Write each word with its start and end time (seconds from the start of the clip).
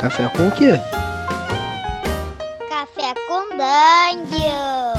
Café 0.00 0.28
com 0.28 0.46
o 0.46 0.52
quê? 0.52 0.78
Café 2.68 3.14
com 3.26 3.48
Dungeon. 3.56 4.92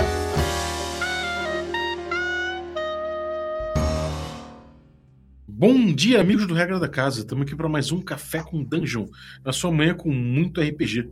Bom 5.48 5.94
dia, 5.94 6.20
amigos 6.20 6.46
do 6.46 6.54
Regra 6.54 6.78
da 6.78 6.90
Casa. 6.90 7.22
Estamos 7.22 7.44
aqui 7.46 7.56
para 7.56 7.70
mais 7.70 7.94
um 7.94 8.02
Café 8.02 8.44
com 8.44 8.62
Dungeon, 8.62 9.06
na 9.42 9.54
sua 9.54 9.72
manhã 9.72 9.94
com 9.94 10.12
muito 10.12 10.60
RPG. 10.60 11.10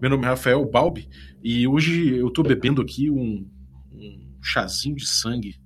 Meu 0.00 0.10
nome 0.10 0.24
é 0.26 0.28
Rafael 0.28 0.64
Balbi 0.64 1.08
e 1.42 1.66
hoje 1.66 2.16
eu 2.16 2.28
estou 2.28 2.44
bebendo 2.44 2.80
aqui 2.80 3.10
um, 3.10 3.50
um 3.92 4.30
chazinho 4.40 4.94
de 4.94 5.08
sangue. 5.08 5.56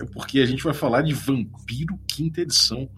é 0.00 0.04
porque 0.14 0.38
a 0.38 0.46
gente 0.46 0.62
vai 0.62 0.72
falar 0.72 1.02
de 1.02 1.12
Vampiro 1.14 1.98
Quinta 2.06 2.42
Edição. 2.42 2.88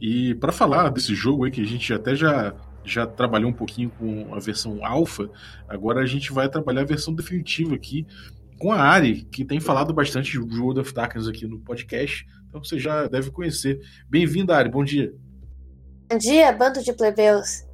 E 0.00 0.34
para 0.36 0.52
falar 0.52 0.88
desse 0.88 1.14
jogo 1.14 1.44
aí 1.44 1.50
que 1.50 1.60
a 1.60 1.66
gente 1.66 1.92
até 1.92 2.14
já 2.14 2.54
já 2.92 3.06
trabalhou 3.06 3.50
um 3.50 3.54
pouquinho 3.54 3.90
com 3.90 4.34
a 4.34 4.38
versão 4.38 4.84
alfa, 4.84 5.30
agora 5.68 6.00
a 6.00 6.06
gente 6.06 6.32
vai 6.32 6.48
trabalhar 6.48 6.82
a 6.82 6.86
versão 6.86 7.14
definitiva 7.14 7.74
aqui 7.74 8.06
com 8.58 8.72
a 8.72 8.80
Ari, 8.80 9.22
que 9.30 9.44
tem 9.44 9.60
falado 9.60 9.94
bastante 9.94 10.32
de 10.32 10.38
World 10.38 10.80
of 10.80 10.92
Darkness 10.92 11.28
aqui 11.28 11.46
no 11.46 11.60
podcast, 11.60 12.26
então 12.48 12.62
você 12.62 12.78
já 12.78 13.06
deve 13.06 13.30
conhecer. 13.30 13.80
Bem-vinda, 14.08 14.56
Ari, 14.56 14.68
bom 14.68 14.82
dia. 14.82 15.14
Bom 16.10 16.18
dia, 16.18 16.50
bando 16.52 16.82
de 16.82 16.92
plebeus. 16.92 17.64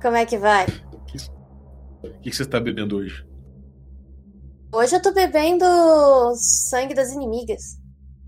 Como 0.00 0.16
é 0.16 0.24
que 0.24 0.38
vai? 0.38 0.66
O 2.02 2.20
que, 2.20 2.30
que 2.30 2.36
você 2.36 2.42
está 2.42 2.60
bebendo 2.60 2.96
hoje? 2.96 3.26
Hoje 4.72 4.94
eu 4.94 5.02
tô 5.02 5.12
bebendo 5.12 5.64
sangue 6.36 6.94
das 6.94 7.12
inimigas. 7.12 7.80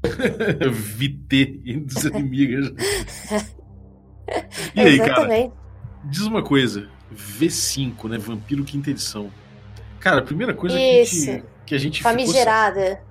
VT 0.71 1.85
dos 1.85 2.05
inimigas. 2.05 2.71
E 4.75 4.81
aí, 4.81 4.99
cara? 4.99 5.53
Diz 6.09 6.23
uma 6.23 6.43
coisa. 6.43 6.89
V5, 7.15 8.09
né? 8.09 8.19
Vampiro 8.19 8.65
Quinta 8.65 8.91
Edição. 8.91 9.31
Cara, 10.01 10.21
a 10.21 10.23
primeira 10.23 10.55
coisa 10.55 10.79
Isso. 10.79 11.25
que 11.25 11.31
a 11.31 11.35
gente, 11.35 11.45
que 11.67 11.75
a 11.75 11.79
gente 11.79 12.03
Famigerada. 12.03 12.81
Ficou... 12.91 13.07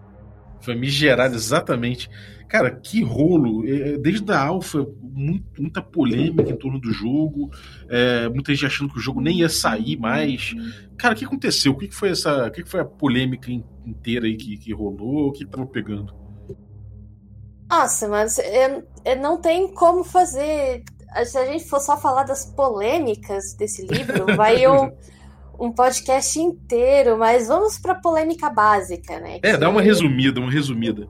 Famigerada, 0.61 1.35
exatamente. 1.35 2.09
Cara, 2.47 2.71
que 2.71 3.03
rolo. 3.03 3.63
Desde 4.01 4.31
a 4.31 4.39
alfa, 4.39 4.85
muita 5.01 5.81
polêmica 5.81 6.49
em 6.49 6.55
torno 6.55 6.79
do 6.79 6.91
jogo. 6.91 7.51
É, 7.89 8.29
muita 8.29 8.53
gente 8.53 8.65
achando 8.65 8.91
que 8.91 8.97
o 8.97 9.01
jogo 9.01 9.19
nem 9.19 9.39
ia 9.39 9.49
sair 9.49 9.97
mais. 9.97 10.53
Cara, 10.97 11.13
o 11.13 11.17
que 11.17 11.25
aconteceu? 11.25 11.73
O 11.73 11.77
que 11.77 11.91
foi 11.91 12.09
essa. 12.11 12.47
O 12.47 12.51
que 12.51 12.63
foi 12.63 12.79
a 12.79 12.85
polêmica 12.85 13.51
inteira 13.85 14.25
aí 14.25 14.35
que, 14.35 14.57
que 14.57 14.73
rolou? 14.73 15.27
O 15.27 15.31
que 15.31 15.45
tava 15.45 15.65
pegando? 15.65 16.13
Nossa, 17.69 18.07
mas 18.07 18.37
eu, 18.37 18.87
eu 19.03 19.17
não 19.17 19.41
tem 19.41 19.73
como 19.73 20.03
fazer. 20.03 20.83
Se 21.23 21.37
a 21.37 21.45
gente 21.45 21.65
for 21.65 21.79
só 21.79 21.97
falar 21.97 22.23
das 22.23 22.45
polêmicas 22.45 23.53
desse 23.57 23.85
livro, 23.85 24.25
vai 24.35 24.67
um, 24.67 24.91
um 25.59 25.71
podcast 25.71 26.39
inteiro, 26.39 27.17
mas 27.17 27.47
vamos 27.47 27.77
pra 27.77 27.95
polêmica 27.95 28.49
básica, 28.49 29.19
né? 29.19 29.39
É, 29.43 29.55
dá 29.55 29.69
uma 29.69 29.81
resumida, 29.81 30.39
uma 30.39 30.51
resumida. 30.51 31.07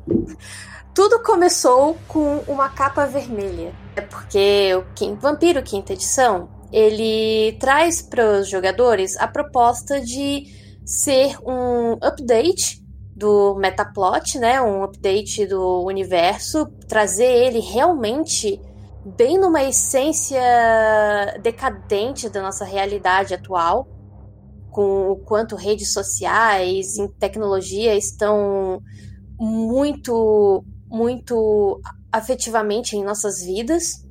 Tudo 0.93 1.21
começou 1.23 1.97
com 2.07 2.37
uma 2.47 2.69
capa 2.69 3.05
vermelha. 3.05 3.73
É 3.95 4.01
porque 4.01 4.71
o 4.75 5.15
Vampiro 5.15 5.61
Quinta 5.63 5.93
Edição 5.93 6.49
ele 6.71 7.57
traz 7.59 8.01
para 8.01 8.39
os 8.39 8.49
jogadores 8.49 9.17
a 9.17 9.27
proposta 9.27 10.01
de 10.01 10.45
ser 10.85 11.37
um 11.45 11.93
update 12.01 12.83
do 13.15 13.55
metaplot, 13.55 14.37
né, 14.37 14.61
um 14.61 14.83
update 14.83 15.45
do 15.47 15.83
universo, 15.85 16.65
trazer 16.87 17.31
ele 17.31 17.59
realmente 17.59 18.59
bem 19.05 19.37
numa 19.37 19.63
essência 19.63 20.41
decadente 21.41 22.27
da 22.27 22.41
nossa 22.41 22.65
realidade 22.65 23.33
atual, 23.33 23.87
com 24.71 25.11
o 25.11 25.15
quanto 25.17 25.55
redes 25.55 25.93
sociais 25.93 26.97
e 26.97 27.07
tecnologia 27.19 27.95
estão 27.95 28.81
muito, 29.39 30.65
muito 30.87 31.79
afetivamente 32.11 32.97
em 32.97 33.03
nossas 33.03 33.43
vidas. 33.43 34.03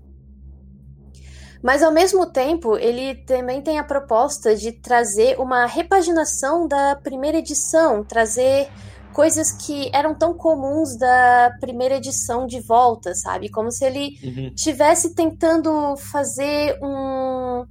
Mas 1.63 1.83
ao 1.83 1.91
mesmo 1.91 2.27
tempo, 2.27 2.77
ele 2.77 3.15
também 3.25 3.63
tem 3.63 3.79
a 3.79 3.85
proposta 3.85 4.55
de 4.55 4.71
trazer 4.71 5.41
uma 5.41 5.67
repaginação 5.67 6.69
da 6.69 6.95
primeira 6.95 7.39
edição, 7.39 8.05
trazer 8.05 8.69
coisas 9.15 9.53
que 9.53 9.91
eram 9.95 10.15
tão 10.15 10.35
comuns 10.35 10.99
da 10.99 11.53
primeira 11.61 11.97
edição 11.97 12.47
de 12.47 12.61
volta, 12.61 13.15
sabe? 13.15 13.49
Como 13.51 13.71
se 13.71 13.85
ele 13.85 14.19
Uhum. 14.23 14.55
tivesse 14.55 15.15
tentando 15.15 15.97
fazer 15.97 16.79
um, 16.83 17.65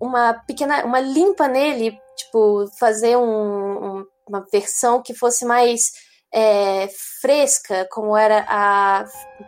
uma 0.00 0.34
pequena, 0.46 0.84
uma 0.84 1.00
limpa 1.00 1.48
nele, 1.48 1.98
tipo 2.16 2.66
fazer 2.78 3.16
um- 3.16 3.98
um- 4.00 4.04
uma 4.28 4.44
versão 4.52 5.02
que 5.02 5.14
fosse 5.14 5.44
mais 5.44 5.90
é, 6.36 6.88
fresca, 7.20 7.86
como 7.92 8.16
era 8.16 8.44
a 8.48 9.04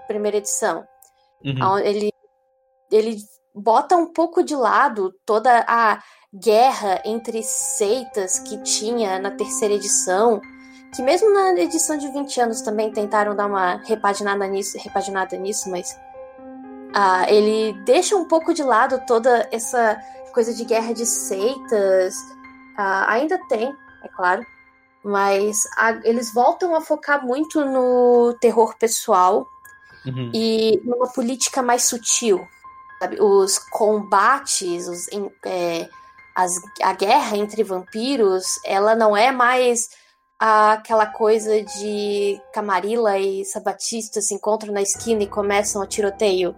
primeira 0.06 0.36
edição. 0.36 0.84
Uhum. 1.44 1.78
Ele, 1.78 2.12
ele 2.92 3.16
bota 3.52 3.96
um 3.96 4.12
pouco 4.12 4.40
de 4.44 4.54
lado 4.54 5.12
toda 5.26 5.64
a 5.66 6.00
guerra 6.32 7.02
entre 7.04 7.42
seitas 7.42 8.38
que 8.38 8.62
tinha 8.62 9.18
na 9.18 9.32
terceira 9.32 9.74
edição, 9.74 10.40
que 10.96 11.02
mesmo 11.02 11.30
na 11.32 11.52
edição 11.60 11.96
de 11.98 12.08
20 12.08 12.40
anos 12.40 12.60
também 12.62 12.90
tentaram 12.90 13.36
dar 13.36 13.46
uma 13.46 13.76
repaginada 13.84 14.46
nisso, 14.46 14.76
repaginada 14.78 15.36
nisso 15.36 15.70
mas 15.70 15.96
ah, 16.94 17.26
ele 17.30 17.74
deixa 17.84 18.16
um 18.16 18.24
pouco 18.24 18.54
de 18.54 18.62
lado 18.62 19.00
toda 19.06 19.46
essa 19.52 20.00
coisa 20.32 20.54
de 20.54 20.64
guerra 20.64 20.92
de 20.94 21.04
seitas. 21.04 22.14
Ah, 22.76 23.12
ainda 23.12 23.38
tem, 23.48 23.74
é 24.02 24.08
claro, 24.16 24.44
mas 25.04 25.62
a- 25.76 26.00
eles 26.04 26.32
voltam 26.32 26.74
a 26.74 26.80
focar 26.80 27.24
muito 27.24 27.64
no 27.64 28.34
terror 28.40 28.76
pessoal 28.78 29.46
Uhum. 30.06 30.30
e 30.32 30.80
numa 30.84 31.08
política 31.12 31.62
mais 31.62 31.84
sutil. 31.84 32.46
sabe? 32.98 33.20
Os 33.20 33.58
combates, 33.58 34.88
os, 34.88 35.06
é, 35.44 35.86
as- 36.34 36.58
a 36.82 36.94
guerra 36.94 37.36
entre 37.36 37.62
vampiros, 37.62 38.58
ela 38.64 38.94
não 38.94 39.14
é 39.14 39.30
mais 39.30 39.90
aquela 40.38 41.06
coisa 41.06 41.62
de 41.62 42.40
Camarilla 42.52 43.18
e 43.18 43.44
Sabatista 43.44 44.20
se 44.20 44.34
encontram 44.34 44.72
na 44.72 44.82
esquina 44.82 45.22
e 45.22 45.26
começam 45.26 45.82
a 45.82 45.86
tiroteio. 45.86 46.54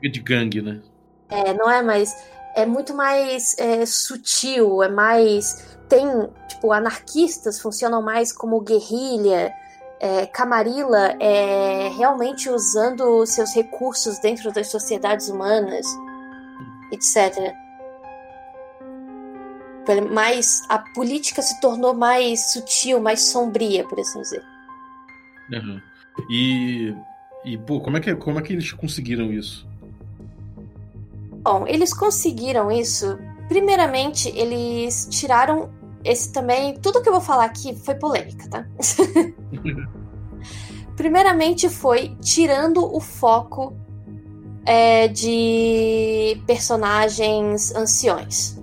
De 0.00 0.20
gangue, 0.20 0.62
né? 0.62 0.80
É, 1.28 1.52
não 1.54 1.70
é 1.70 1.82
mais. 1.82 2.14
É 2.54 2.64
muito 2.64 2.94
mais 2.94 3.56
é, 3.58 3.84
sutil, 3.84 4.82
é 4.82 4.88
mais. 4.88 5.76
Tem, 5.88 6.06
tipo, 6.48 6.72
anarquistas 6.72 7.60
funcionam 7.60 8.00
mais 8.00 8.32
como 8.32 8.60
guerrilha. 8.60 9.52
É, 10.00 10.26
Camarilla 10.26 11.16
é 11.18 11.88
realmente 11.96 12.48
usando 12.48 13.26
seus 13.26 13.52
recursos 13.52 14.20
dentro 14.20 14.52
das 14.52 14.68
sociedades 14.68 15.28
humanas, 15.28 15.86
etc. 16.92 17.52
Mais, 20.10 20.62
a 20.68 20.78
política 20.78 21.42
se 21.42 21.60
tornou 21.60 21.94
mais 21.94 22.52
sutil, 22.52 23.00
mais 23.00 23.22
sombria, 23.22 23.84
por 23.84 23.98
assim 23.98 24.20
dizer. 24.20 24.42
Uhum. 25.52 25.80
E, 26.30 26.94
e 27.44 27.58
pô, 27.58 27.80
como 27.80 27.96
é, 27.96 28.00
que, 28.00 28.14
como 28.14 28.38
é 28.38 28.42
que 28.42 28.52
eles 28.52 28.72
conseguiram 28.72 29.32
isso? 29.32 29.66
Bom, 31.42 31.66
eles 31.66 31.94
conseguiram 31.94 32.70
isso. 32.70 33.18
Primeiramente, 33.48 34.28
eles 34.36 35.08
tiraram 35.10 35.70
esse 36.04 36.32
também. 36.32 36.78
Tudo 36.78 37.02
que 37.02 37.08
eu 37.08 37.12
vou 37.12 37.22
falar 37.22 37.44
aqui 37.44 37.74
foi 37.74 37.94
polêmica, 37.94 38.48
tá? 38.48 38.66
Primeiramente, 40.96 41.68
foi 41.68 42.16
tirando 42.20 42.84
o 42.84 43.00
foco 43.00 43.74
é, 44.66 45.08
de 45.08 46.40
personagens 46.46 47.74
anciões. 47.74 48.57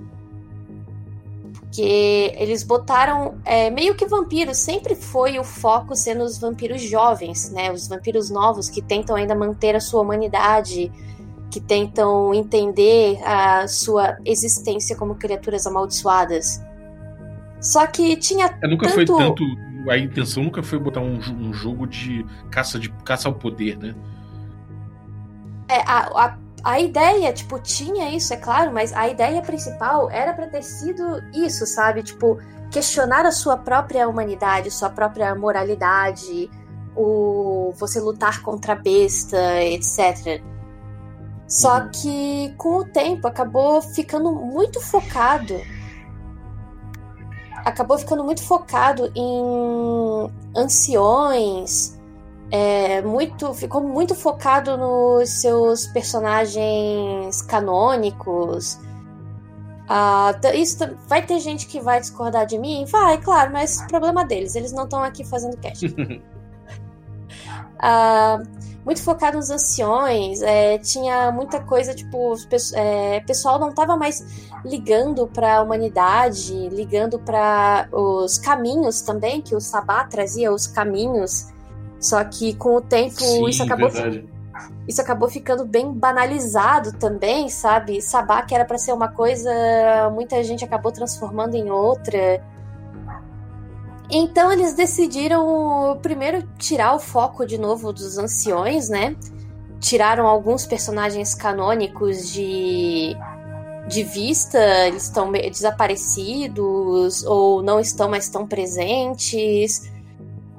Porque 1.75 2.33
eles 2.37 2.63
botaram. 2.63 3.35
é, 3.43 3.69
meio 3.69 3.95
que 3.95 4.05
vampiros, 4.05 4.57
sempre 4.57 4.95
foi 4.95 5.37
o 5.37 5.43
foco 5.43 5.93
sendo 5.93 6.23
os 6.23 6.37
vampiros 6.37 6.81
jovens, 6.81 7.51
né? 7.51 7.69
Os 7.69 7.89
vampiros 7.89 8.29
novos 8.29 8.69
que 8.69 8.81
tentam 8.81 9.15
ainda 9.15 9.35
manter 9.35 9.75
a 9.75 9.81
sua 9.81 10.01
humanidade 10.01 10.89
que 11.51 11.59
tentam 11.59 12.33
entender 12.33 13.21
a 13.23 13.67
sua 13.67 14.17
existência 14.25 14.95
como 14.95 15.15
criaturas 15.15 15.67
amaldiçoadas. 15.67 16.61
Só 17.59 17.85
que 17.87 18.15
tinha 18.15 18.57
É, 18.61 18.67
nunca 18.67 18.87
tanto... 18.87 18.95
foi 18.95 19.05
tanto. 19.05 19.43
A 19.89 19.97
intenção 19.97 20.43
nunca 20.43 20.63
foi 20.63 20.79
botar 20.79 21.01
um, 21.01 21.19
um 21.19 21.53
jogo 21.53 21.85
de 21.85 22.25
caça, 22.49 22.79
de 22.79 22.89
caça 23.03 23.27
ao 23.27 23.35
poder, 23.35 23.77
né? 23.77 23.93
É, 25.67 25.81
a, 25.81 26.25
a, 26.25 26.37
a 26.65 26.79
ideia, 26.79 27.31
tipo, 27.31 27.59
tinha 27.59 28.09
isso, 28.09 28.33
é 28.33 28.37
claro, 28.37 28.73
mas 28.73 28.91
a 28.91 29.07
ideia 29.07 29.39
principal 29.43 30.09
era 30.09 30.33
pra 30.33 30.47
ter 30.47 30.63
sido 30.63 31.21
isso, 31.31 31.63
sabe? 31.67 32.01
Tipo, 32.01 32.39
questionar 32.71 33.23
a 33.23 33.31
sua 33.31 33.55
própria 33.55 34.09
humanidade, 34.09 34.71
sua 34.71 34.89
própria 34.89 35.35
moralidade, 35.35 36.49
o 36.95 37.71
você 37.77 37.99
lutar 37.99 38.41
contra 38.41 38.73
a 38.73 38.75
besta, 38.75 39.61
etc. 39.61 40.41
Só 41.47 41.81
uhum. 41.81 41.89
que 41.91 42.55
com 42.57 42.77
o 42.77 42.85
tempo 42.85 43.27
acabou 43.27 43.79
ficando 43.79 44.31
muito 44.31 44.81
focado. 44.81 45.61
Acabou 47.63 47.99
ficando 47.99 48.23
muito 48.23 48.41
focado 48.41 49.11
em 49.15 50.33
anciões. 50.57 51.94
É, 52.57 53.01
muito, 53.01 53.53
ficou 53.53 53.81
muito 53.83 54.15
focado 54.15 54.77
nos 54.77 55.29
seus 55.41 55.87
personagens 55.87 57.41
canônicos. 57.41 58.79
Ah, 59.89 60.31
isso 60.53 60.77
vai 61.05 61.21
ter 61.21 61.41
gente 61.41 61.67
que 61.67 61.81
vai 61.81 61.99
discordar 61.99 62.45
de 62.45 62.57
mim? 62.57 62.85
Vai, 62.85 63.17
claro, 63.17 63.51
mas 63.51 63.81
problema 63.87 64.23
deles, 64.23 64.55
eles 64.55 64.71
não 64.71 64.85
estão 64.85 65.03
aqui 65.03 65.25
fazendo 65.25 65.57
cast. 65.57 65.93
ah, 67.77 68.41
muito 68.85 69.03
focado 69.03 69.35
nos 69.35 69.49
anciões, 69.49 70.41
é, 70.41 70.77
tinha 70.77 71.33
muita 71.33 71.59
coisa, 71.59 71.93
tipo, 71.93 72.35
o 72.35 72.37
é, 72.75 73.19
pessoal 73.21 73.59
não 73.59 73.71
estava 73.71 73.97
mais 73.97 74.47
ligando 74.63 75.27
para 75.27 75.57
a 75.57 75.61
humanidade, 75.61 76.69
ligando 76.69 77.19
para 77.19 77.89
os 77.91 78.37
caminhos 78.37 79.01
também, 79.01 79.41
que 79.41 79.55
o 79.55 79.59
Sabá 79.59 80.05
trazia 80.05 80.53
os 80.53 80.67
caminhos, 80.67 81.53
só 82.05 82.23
que 82.23 82.53
com 82.55 82.77
o 82.77 82.81
tempo 82.81 83.19
Sim, 83.19 83.47
isso 83.47 83.63
acabou. 83.63 83.89
Verdade 83.89 84.35
isso 84.87 85.01
acabou 85.01 85.27
ficando 85.27 85.65
bem 85.65 85.91
banalizado 85.91 86.93
também, 86.93 87.49
sabe? 87.49 88.01
Sabá, 88.01 88.41
que 88.43 88.53
era 88.53 88.63
para 88.63 88.77
ser 88.77 88.93
uma 88.93 89.07
coisa, 89.07 89.49
muita 90.13 90.43
gente 90.43 90.63
acabou 90.63 90.91
transformando 90.91 91.55
em 91.55 91.71
outra. 91.71 92.43
Então 94.09 94.51
eles 94.51 94.75
decidiram 94.75 95.97
primeiro 96.01 96.47
tirar 96.59 96.93
o 96.93 96.99
foco 96.99 97.45
de 97.45 97.57
novo 97.57 97.91
dos 97.91 98.17
anciões, 98.17 98.87
né? 98.87 99.15
Tiraram 99.79 100.27
alguns 100.27 100.65
personagens 100.65 101.33
canônicos 101.33 102.31
de, 102.31 103.15
de 103.87 104.03
vista, 104.03 104.59
eles 104.87 105.03
estão 105.03 105.31
desaparecidos 105.31 107.23
ou 107.23 107.63
não 107.63 107.79
estão 107.79 108.07
mais 108.07 108.29
tão 108.29 108.45
presentes. 108.45 109.91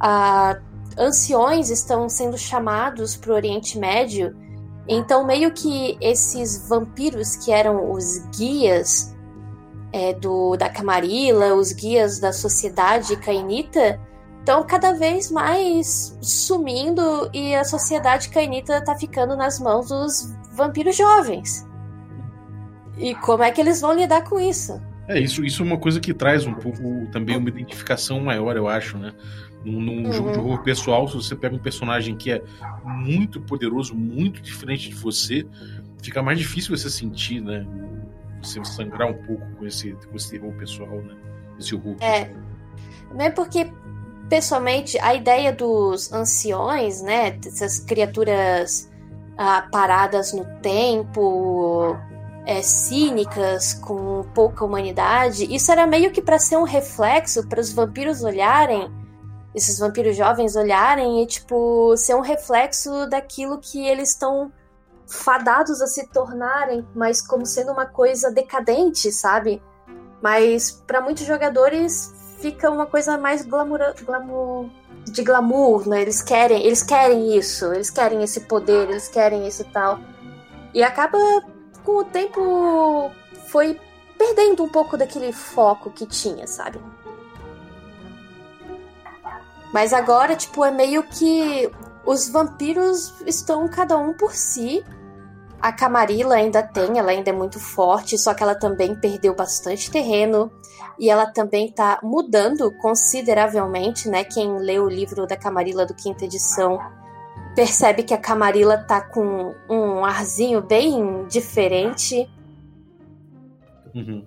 Ah, 0.01 0.59
anciões 0.99 1.71
estão 1.71 2.09
sendo 2.09 2.39
chamados 2.39 3.17
para 3.17 3.33
o 3.33 3.35
Oriente 3.35 3.79
Médio. 3.79 4.37
Então, 4.89 5.27
meio 5.27 5.53
que 5.53 5.97
esses 6.01 6.69
vampiros 6.69 7.37
que 7.37 7.51
eram 7.53 7.91
os 7.91 8.19
guias 8.37 9.15
é, 9.93 10.13
do, 10.15 10.57
da 10.57 10.69
Camarilla, 10.69 11.55
os 11.55 11.73
guias 11.73 12.19
da 12.19 12.33
sociedade 12.33 13.17
cainita, 13.17 14.01
estão 14.39 14.65
cada 14.65 14.93
vez 14.93 15.31
mais 15.31 16.17
sumindo 16.23 17.29
e 17.35 17.55
a 17.55 17.65
sociedade 17.65 18.29
cainita 18.29 18.79
está 18.79 18.95
ficando 18.95 19.37
nas 19.37 19.59
mãos 19.59 19.89
dos 19.89 20.33
vampiros 20.53 20.97
jovens. 20.97 21.67
E 22.97 23.15
como 23.17 23.43
é 23.43 23.51
que 23.51 23.61
eles 23.61 23.81
vão 23.81 23.93
lidar 23.93 24.23
com 24.23 24.39
isso? 24.39 24.81
É, 25.09 25.21
isso, 25.21 25.45
isso 25.45 25.63
é 25.63 25.67
uma 25.67 25.79
coisa 25.79 26.01
que 26.01 26.13
traz 26.13 26.47
um 26.47 26.55
pouco 26.55 27.07
também 27.13 27.37
uma 27.37 27.49
identificação 27.49 28.21
maior, 28.21 28.57
eu 28.57 28.69
acho, 28.69 28.99
né? 28.99 29.13
Num, 29.65 29.81
num 29.81 30.07
uhum. 30.07 30.13
jogo 30.13 30.33
de 30.33 30.39
horror 30.39 30.63
pessoal, 30.63 31.09
se 31.09 31.15
você 31.15 31.35
pega 31.35 31.55
um 31.55 31.59
personagem 31.59 32.17
que 32.17 32.31
é 32.31 32.43
muito 32.85 33.41
poderoso, 33.41 33.95
muito 33.95 34.41
diferente 34.41 34.89
de 34.89 34.95
você, 34.95 35.47
fica 36.03 36.23
mais 36.23 36.39
difícil 36.39 36.77
você 36.77 36.91
sentir, 36.91 37.41
né? 37.41 37.67
Você 38.43 38.65
sangrar 38.65 39.09
um 39.09 39.23
pouco 39.25 39.45
com 39.57 39.67
esse, 39.67 39.93
com 39.93 40.17
esse 40.17 40.31
terror 40.31 40.53
pessoal, 40.55 41.03
né? 41.03 41.15
Esse 41.59 41.75
horror. 41.75 41.97
É. 42.01 42.31
Não 43.13 43.25
é 43.25 43.31
porque, 43.31 43.71
pessoalmente, 44.29 44.99
a 44.99 45.15
ideia 45.15 45.53
dos 45.53 46.13
anciões, 46.13 47.03
né? 47.03 47.39
Essas 47.45 47.81
criaturas 47.81 48.91
ah, 49.39 49.69
paradas 49.71 50.33
no 50.33 50.45
tempo, 50.61 51.97
é, 52.47 52.63
cínicas, 52.63 53.75
com 53.75 54.25
pouca 54.35 54.65
humanidade, 54.65 55.53
isso 55.55 55.71
era 55.71 55.87
meio 55.87 56.11
que 56.11 56.23
para 56.23 56.39
ser 56.39 56.57
um 56.57 56.63
reflexo 56.63 57.47
para 57.47 57.61
os 57.61 57.73
vampiros 57.73 58.23
olharem 58.23 58.91
esses 59.57 59.79
vampiros 59.79 60.15
jovens 60.15 60.55
olharem 60.55 61.23
e, 61.23 61.27
tipo, 61.27 61.97
ser 61.97 62.15
um 62.15 62.21
reflexo 62.21 63.09
daquilo 63.09 63.59
que 63.59 63.89
eles 63.89 64.11
estão 64.11 64.53
fadados 65.07 65.81
a 65.81 65.87
se 65.87 66.07
tornarem, 66.09 66.87
mas 66.95 67.27
como 67.27 67.47
sendo 67.47 67.73
uma 67.73 67.87
coisa 67.87 68.31
decadente, 68.31 69.11
sabe? 69.11 69.63
Mas 70.23 70.71
para 70.87 71.01
muitos 71.01 71.25
jogadores 71.25 72.13
fica 72.39 72.71
uma 72.71 72.85
coisa 72.85 73.17
mais 73.17 73.47
glamour, 73.47 73.95
glamour, 74.05 74.69
de 75.07 75.23
glamour, 75.23 75.89
né? 75.89 76.03
Eles 76.03 76.21
querem, 76.21 76.63
eles 76.63 76.83
querem 76.83 77.35
isso, 77.35 77.73
eles 77.73 77.89
querem 77.89 78.23
esse 78.23 78.41
poder, 78.41 78.91
eles 78.91 79.09
querem 79.09 79.47
isso 79.47 79.63
e 79.63 79.73
tal. 79.73 79.99
E 80.75 80.83
acaba 80.83 81.17
com 81.87 81.99
o 81.99 82.05
tempo 82.05 83.13
foi 83.47 83.81
perdendo 84.19 84.65
um 84.65 84.69
pouco 84.69 84.97
daquele 84.97 85.33
foco 85.33 85.89
que 85.91 86.05
tinha, 86.05 86.45
sabe? 86.49 86.81
Mas 89.73 89.93
agora, 89.93 90.35
tipo, 90.35 90.65
é 90.65 90.71
meio 90.73 91.05
que 91.05 91.71
os 92.05 92.29
vampiros 92.29 93.15
estão 93.25 93.69
cada 93.69 93.97
um 93.97 94.13
por 94.13 94.33
si. 94.33 94.85
A 95.61 95.73
Camarilla 95.73 96.35
ainda 96.35 96.63
tem, 96.63 96.99
ela 96.99 97.13
ainda 97.13 97.31
é 97.31 97.33
muito 97.33 97.61
forte, 97.61 98.19
só 98.19 98.35
que 98.35 98.43
ela 98.43 98.55
também 98.55 98.95
perdeu 98.99 99.35
bastante 99.35 99.91
terreno 99.91 100.51
e 100.99 101.09
ela 101.09 101.27
também 101.27 101.71
tá 101.71 102.01
mudando 102.03 102.71
consideravelmente, 102.79 104.09
né? 104.09 104.25
Quem 104.25 104.59
lê 104.59 104.79
o 104.79 104.89
livro 104.89 105.27
da 105.27 105.37
Camarilla 105.37 105.87
do 105.87 105.95
quinta 105.95 106.25
edição 106.25 106.79
percebe 107.57 108.03
que 108.03 108.13
a 108.13 108.19
Camarilla 108.19 108.77
tá 108.77 109.01
com 109.01 109.55
um 109.69 110.05
arzinho 110.05 110.61
bem 110.61 111.27
diferente. 111.27 112.29
Uhum. 113.95 114.23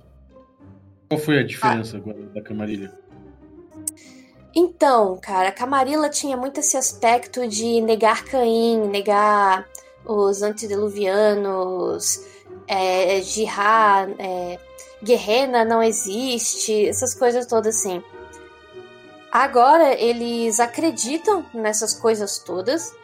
Qual 1.08 1.20
foi 1.20 1.40
a 1.40 1.44
diferença 1.46 1.98
ah. 1.98 2.00
agora 2.00 2.26
da 2.34 2.42
Camarilla? 2.42 2.92
Então, 4.56 5.16
cara, 5.22 5.50
a 5.50 5.52
Camarilla 5.52 6.10
tinha 6.10 6.36
muito 6.36 6.60
esse 6.60 6.76
aspecto 6.76 7.48
de 7.48 7.80
negar 7.82 8.26
Caim, 8.26 8.88
negar 8.88 9.68
os 10.04 10.42
antediluvianos, 10.42 12.26
é, 12.68 13.22
Jihá, 13.22 14.08
é, 14.18 14.58
Guerrena 15.04 15.64
não 15.64 15.84
existe, 15.84 16.88
essas 16.88 17.14
coisas 17.14 17.46
todas 17.46 17.78
assim. 17.78 18.02
Agora 19.32 19.94
eles 19.94 20.60
acreditam 20.60 21.46
nessas 21.54 21.94
coisas 21.94 22.40
todas 22.40 22.98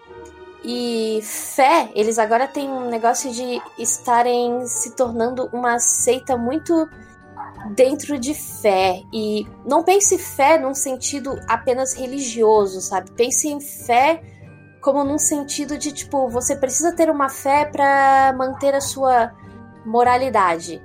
e 0.68 1.22
fé, 1.22 1.92
eles 1.94 2.18
agora 2.18 2.48
têm 2.48 2.68
um 2.68 2.90
negócio 2.90 3.32
de 3.32 3.62
estarem 3.78 4.66
se 4.66 4.96
tornando 4.96 5.48
uma 5.54 5.78
seita 5.78 6.36
muito 6.36 6.90
dentro 7.76 8.18
de 8.18 8.34
fé. 8.34 9.04
E 9.14 9.46
não 9.64 9.84
pense 9.84 10.18
fé 10.18 10.58
num 10.58 10.74
sentido 10.74 11.40
apenas 11.48 11.94
religioso, 11.94 12.82
sabe? 12.82 13.12
Pense 13.12 13.48
em 13.48 13.62
fé 13.62 14.24
como 14.82 15.04
num 15.04 15.20
sentido 15.20 15.78
de 15.78 15.92
tipo, 15.92 16.28
você 16.30 16.56
precisa 16.56 16.96
ter 16.96 17.12
uma 17.12 17.30
fé 17.30 17.66
para 17.66 18.34
manter 18.36 18.74
a 18.74 18.82
sua 18.82 19.34
moralidade. 19.86 20.82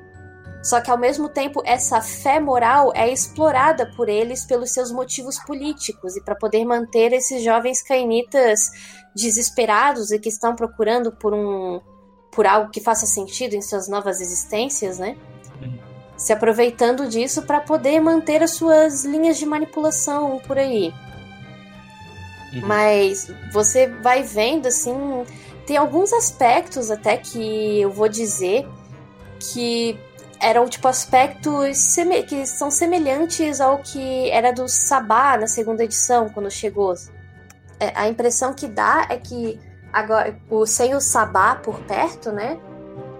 Só 0.62 0.80
que 0.80 0.90
ao 0.90 0.98
mesmo 0.98 1.28
tempo, 1.28 1.62
essa 1.64 2.02
fé 2.02 2.38
moral 2.38 2.92
é 2.94 3.10
explorada 3.10 3.90
por 3.96 4.08
eles 4.08 4.44
pelos 4.44 4.72
seus 4.72 4.92
motivos 4.92 5.38
políticos 5.44 6.16
e 6.16 6.22
para 6.22 6.34
poder 6.34 6.64
manter 6.66 7.12
esses 7.12 7.42
jovens 7.42 7.82
cainitas 7.82 8.70
desesperados 9.14 10.10
e 10.10 10.18
que 10.18 10.28
estão 10.28 10.54
procurando 10.54 11.12
por 11.12 11.34
um 11.34 11.80
por 12.30 12.46
algo 12.46 12.70
que 12.70 12.80
faça 12.80 13.06
sentido 13.06 13.54
em 13.54 13.62
suas 13.62 13.88
novas 13.88 14.20
existências, 14.20 15.00
né? 15.00 15.16
se 16.20 16.34
aproveitando 16.34 17.08
disso 17.08 17.42
para 17.42 17.60
poder 17.60 17.98
manter 17.98 18.42
as 18.42 18.50
suas 18.50 19.06
linhas 19.06 19.38
de 19.38 19.46
manipulação 19.46 20.38
por 20.46 20.58
aí. 20.58 20.92
Uhum. 22.52 22.60
Mas 22.66 23.32
você 23.50 23.86
vai 23.86 24.22
vendo 24.22 24.66
assim, 24.66 24.94
tem 25.66 25.78
alguns 25.78 26.12
aspectos 26.12 26.90
até 26.90 27.16
que 27.16 27.80
eu 27.80 27.90
vou 27.90 28.06
dizer 28.06 28.68
que 29.38 29.98
eram 30.38 30.68
tipo 30.68 30.86
aspectos 30.88 31.96
que 32.28 32.44
são 32.46 32.70
semelhantes 32.70 33.58
ao 33.58 33.78
que 33.78 34.30
era 34.30 34.52
do 34.52 34.68
Sabá 34.68 35.38
na 35.38 35.46
segunda 35.46 35.84
edição 35.84 36.28
quando 36.28 36.50
chegou. 36.50 36.94
É, 37.80 37.92
a 37.96 38.08
impressão 38.08 38.52
que 38.52 38.68
dá 38.68 39.06
é 39.08 39.16
que 39.16 39.58
agora 39.92 40.38
o 40.48 40.66
sem 40.66 40.94
o 40.94 41.00
Sabá 41.00 41.56
por 41.56 41.80
perto, 41.80 42.30
né? 42.30 42.60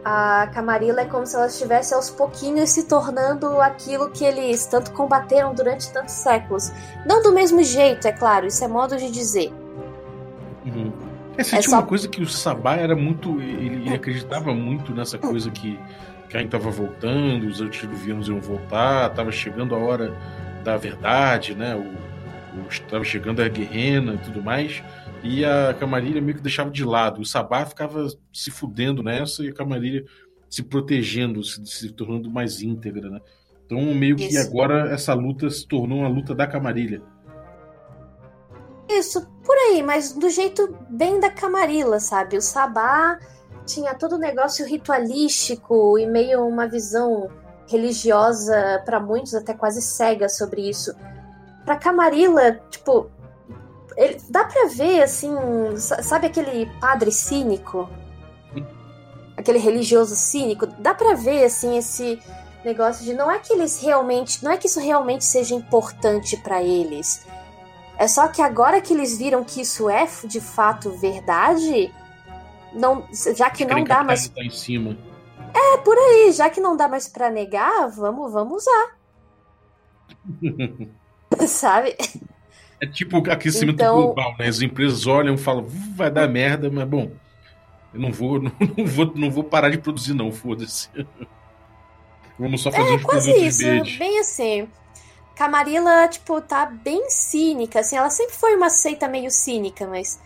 a 0.04 0.48
Camarilla 0.54 1.02
é 1.02 1.04
como 1.04 1.26
se 1.26 1.36
ela 1.36 1.46
estivesse 1.46 1.94
aos 1.94 2.10
pouquinhos 2.10 2.70
se 2.70 2.86
tornando 2.86 3.60
aquilo 3.60 4.10
que 4.10 4.24
eles 4.24 4.66
tanto 4.66 4.92
combateram 4.92 5.54
durante 5.54 5.92
tantos 5.92 6.14
séculos. 6.14 6.72
Não 7.06 7.22
do 7.22 7.32
mesmo 7.32 7.62
jeito, 7.62 8.06
é 8.06 8.12
claro, 8.12 8.46
isso 8.46 8.64
é 8.64 8.68
modo 8.68 8.96
de 8.96 9.10
dizer. 9.10 9.52
Uhum. 10.64 10.92
É, 11.36 11.40
é 11.40 11.62
só... 11.62 11.76
uma 11.76 11.82
coisa 11.82 12.08
que 12.08 12.22
o 12.22 12.26
Sabá 12.26 12.76
era 12.76 12.96
muito. 12.96 13.40
Ele, 13.40 13.86
ele 13.86 13.94
acreditava 13.94 14.54
muito 14.54 14.92
nessa 14.94 15.18
coisa 15.18 15.50
que, 15.50 15.78
que 16.28 16.36
a 16.36 16.40
gente 16.40 16.54
estava 16.54 16.70
voltando, 16.70 17.46
os 17.46 17.60
antiluvianos 17.60 18.28
iam 18.28 18.40
voltar, 18.40 19.10
estava 19.10 19.30
chegando 19.30 19.74
a 19.74 19.78
hora 19.78 20.14
da 20.64 20.76
verdade, 20.76 21.54
né? 21.54 21.74
O, 21.74 22.09
estava 22.68 23.04
chegando 23.04 23.42
a 23.42 23.48
guerrena 23.48 24.14
e 24.14 24.18
tudo 24.18 24.42
mais, 24.42 24.82
e 25.22 25.44
a 25.44 25.74
Camarilha 25.74 26.20
meio 26.20 26.36
que 26.36 26.42
deixava 26.42 26.70
de 26.70 26.84
lado. 26.84 27.20
O 27.20 27.26
Sabá 27.26 27.64
ficava 27.64 28.06
se 28.32 28.50
fudendo 28.50 29.02
nessa 29.02 29.44
e 29.44 29.48
a 29.48 29.54
Camarilha 29.54 30.04
se 30.48 30.62
protegendo, 30.62 31.42
se, 31.44 31.64
se 31.66 31.90
tornando 31.90 32.30
mais 32.30 32.60
íntegra, 32.60 33.08
né? 33.08 33.20
Então, 33.64 33.94
meio 33.94 34.16
que 34.16 34.26
Isso. 34.26 34.48
agora 34.48 34.92
essa 34.92 35.14
luta 35.14 35.48
se 35.48 35.66
tornou 35.66 36.00
uma 36.00 36.08
luta 36.08 36.34
da 36.34 36.46
Camarilha. 36.46 37.00
Isso, 38.88 39.24
por 39.44 39.56
aí, 39.56 39.82
mas 39.82 40.12
do 40.12 40.28
jeito 40.28 40.76
bem 40.90 41.20
da 41.20 41.30
Camarilla, 41.30 42.00
sabe? 42.00 42.36
O 42.36 42.42
Sabá 42.42 43.16
tinha 43.64 43.94
todo 43.94 44.16
o 44.16 44.18
negócio 44.18 44.66
ritualístico 44.66 45.96
e 45.96 46.06
meio 46.06 46.44
uma 46.44 46.66
visão 46.66 47.30
religiosa 47.68 48.82
para 48.84 48.98
muitos 48.98 49.32
até 49.34 49.54
quase 49.54 49.80
cega 49.80 50.28
sobre 50.28 50.68
isso. 50.68 50.92
Para 51.70 51.78
Camarilla, 51.78 52.60
tipo, 52.68 53.08
ele, 53.96 54.20
dá 54.28 54.44
para 54.44 54.66
ver 54.66 55.04
assim, 55.04 55.30
sabe 55.76 56.26
aquele 56.26 56.66
padre 56.80 57.12
cínico? 57.12 57.88
Aquele 59.36 59.60
religioso 59.60 60.16
cínico, 60.16 60.66
dá 60.66 60.92
para 60.94 61.14
ver 61.14 61.44
assim 61.44 61.78
esse 61.78 62.20
negócio 62.64 63.04
de 63.04 63.14
não 63.14 63.30
é 63.30 63.38
que 63.38 63.52
eles 63.52 63.80
realmente, 63.80 64.42
não 64.42 64.50
é 64.50 64.56
que 64.56 64.66
isso 64.66 64.80
realmente 64.80 65.24
seja 65.24 65.54
importante 65.54 66.36
para 66.38 66.60
eles. 66.60 67.24
É 67.96 68.08
só 68.08 68.26
que 68.26 68.42
agora 68.42 68.80
que 68.80 68.92
eles 68.92 69.16
viram 69.16 69.44
que 69.44 69.60
isso 69.60 69.88
é 69.88 70.08
de 70.24 70.40
fato 70.40 70.90
verdade, 70.90 71.94
não, 72.72 73.06
já 73.36 73.48
que 73.48 73.64
não 73.64 73.84
dá 73.84 74.02
mais. 74.02 74.28
Tá 74.28 74.42
em 74.42 74.50
cima. 74.50 74.98
É, 75.54 75.76
por 75.76 75.96
aí, 75.96 76.32
já 76.32 76.50
que 76.50 76.60
não 76.60 76.76
dá 76.76 76.88
mais 76.88 77.06
para 77.06 77.30
negar, 77.30 77.88
vamos, 77.90 78.32
vamos 78.32 78.66
usar. 78.66 78.96
Sabe? 81.48 81.96
É 82.80 82.86
tipo 82.86 83.18
aquecimento 83.30 83.76
então... 83.76 83.94
global, 83.94 84.34
né? 84.38 84.48
As 84.48 84.62
empresas 84.62 85.06
olham 85.06 85.34
e 85.34 85.38
falam, 85.38 85.66
vai 85.94 86.10
dar 86.10 86.28
merda, 86.28 86.70
mas 86.70 86.88
bom, 86.88 87.10
eu 87.92 88.00
não 88.00 88.12
vou, 88.12 88.40
não, 88.42 88.52
não 88.76 88.86
vou, 88.86 89.12
não 89.14 89.30
vou 89.30 89.44
parar 89.44 89.70
de 89.70 89.78
produzir, 89.78 90.14
não, 90.14 90.32
foda-se. 90.32 90.88
Vamos 92.38 92.62
só 92.62 92.72
fazer 92.72 92.92
é, 92.92 92.94
uns 92.94 93.02
quase 93.02 93.32
isso, 93.32 93.98
bem 93.98 94.18
assim. 94.18 94.66
Camarilla, 95.36 96.08
tipo, 96.08 96.40
tá 96.40 96.64
bem 96.64 97.10
cínica, 97.10 97.80
assim, 97.80 97.96
ela 97.96 98.08
sempre 98.08 98.34
foi 98.34 98.56
uma 98.56 98.70
seita 98.70 99.06
meio 99.06 99.30
cínica, 99.30 99.86
mas 99.86 100.18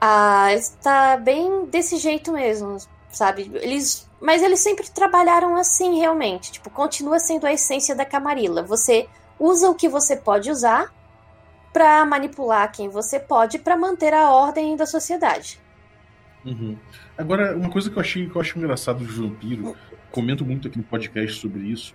ah, 0.00 0.52
está 0.52 1.16
bem 1.16 1.66
desse 1.66 1.96
jeito 1.96 2.32
mesmo, 2.32 2.76
sabe? 3.08 3.48
Eles, 3.54 4.08
mas 4.20 4.42
eles 4.42 4.58
sempre 4.58 4.90
trabalharam 4.90 5.54
assim, 5.54 6.00
realmente. 6.00 6.50
Tipo, 6.50 6.70
continua 6.70 7.20
sendo 7.20 7.46
a 7.46 7.52
essência 7.52 7.94
da 7.94 8.04
Camarilla. 8.04 8.64
Você 8.64 9.08
usa 9.42 9.68
o 9.68 9.74
que 9.74 9.88
você 9.88 10.14
pode 10.14 10.50
usar 10.50 10.94
para 11.72 12.04
manipular 12.04 12.70
quem 12.70 12.88
você 12.88 13.18
pode 13.18 13.58
para 13.58 13.76
manter 13.76 14.14
a 14.14 14.30
ordem 14.30 14.76
da 14.76 14.86
sociedade. 14.86 15.58
Uhum. 16.44 16.76
Agora, 17.18 17.56
uma 17.56 17.70
coisa 17.70 17.90
que 17.90 17.96
eu 17.96 18.00
achei 18.00 18.28
que 18.28 18.36
eu 18.36 18.40
acho 18.40 18.58
engraçado 18.58 19.04
de 19.04 19.12
vampiro, 19.12 19.76
comento 20.10 20.44
muito 20.44 20.68
aqui 20.68 20.78
no 20.78 20.84
podcast 20.84 21.40
sobre 21.40 21.60
isso, 21.60 21.94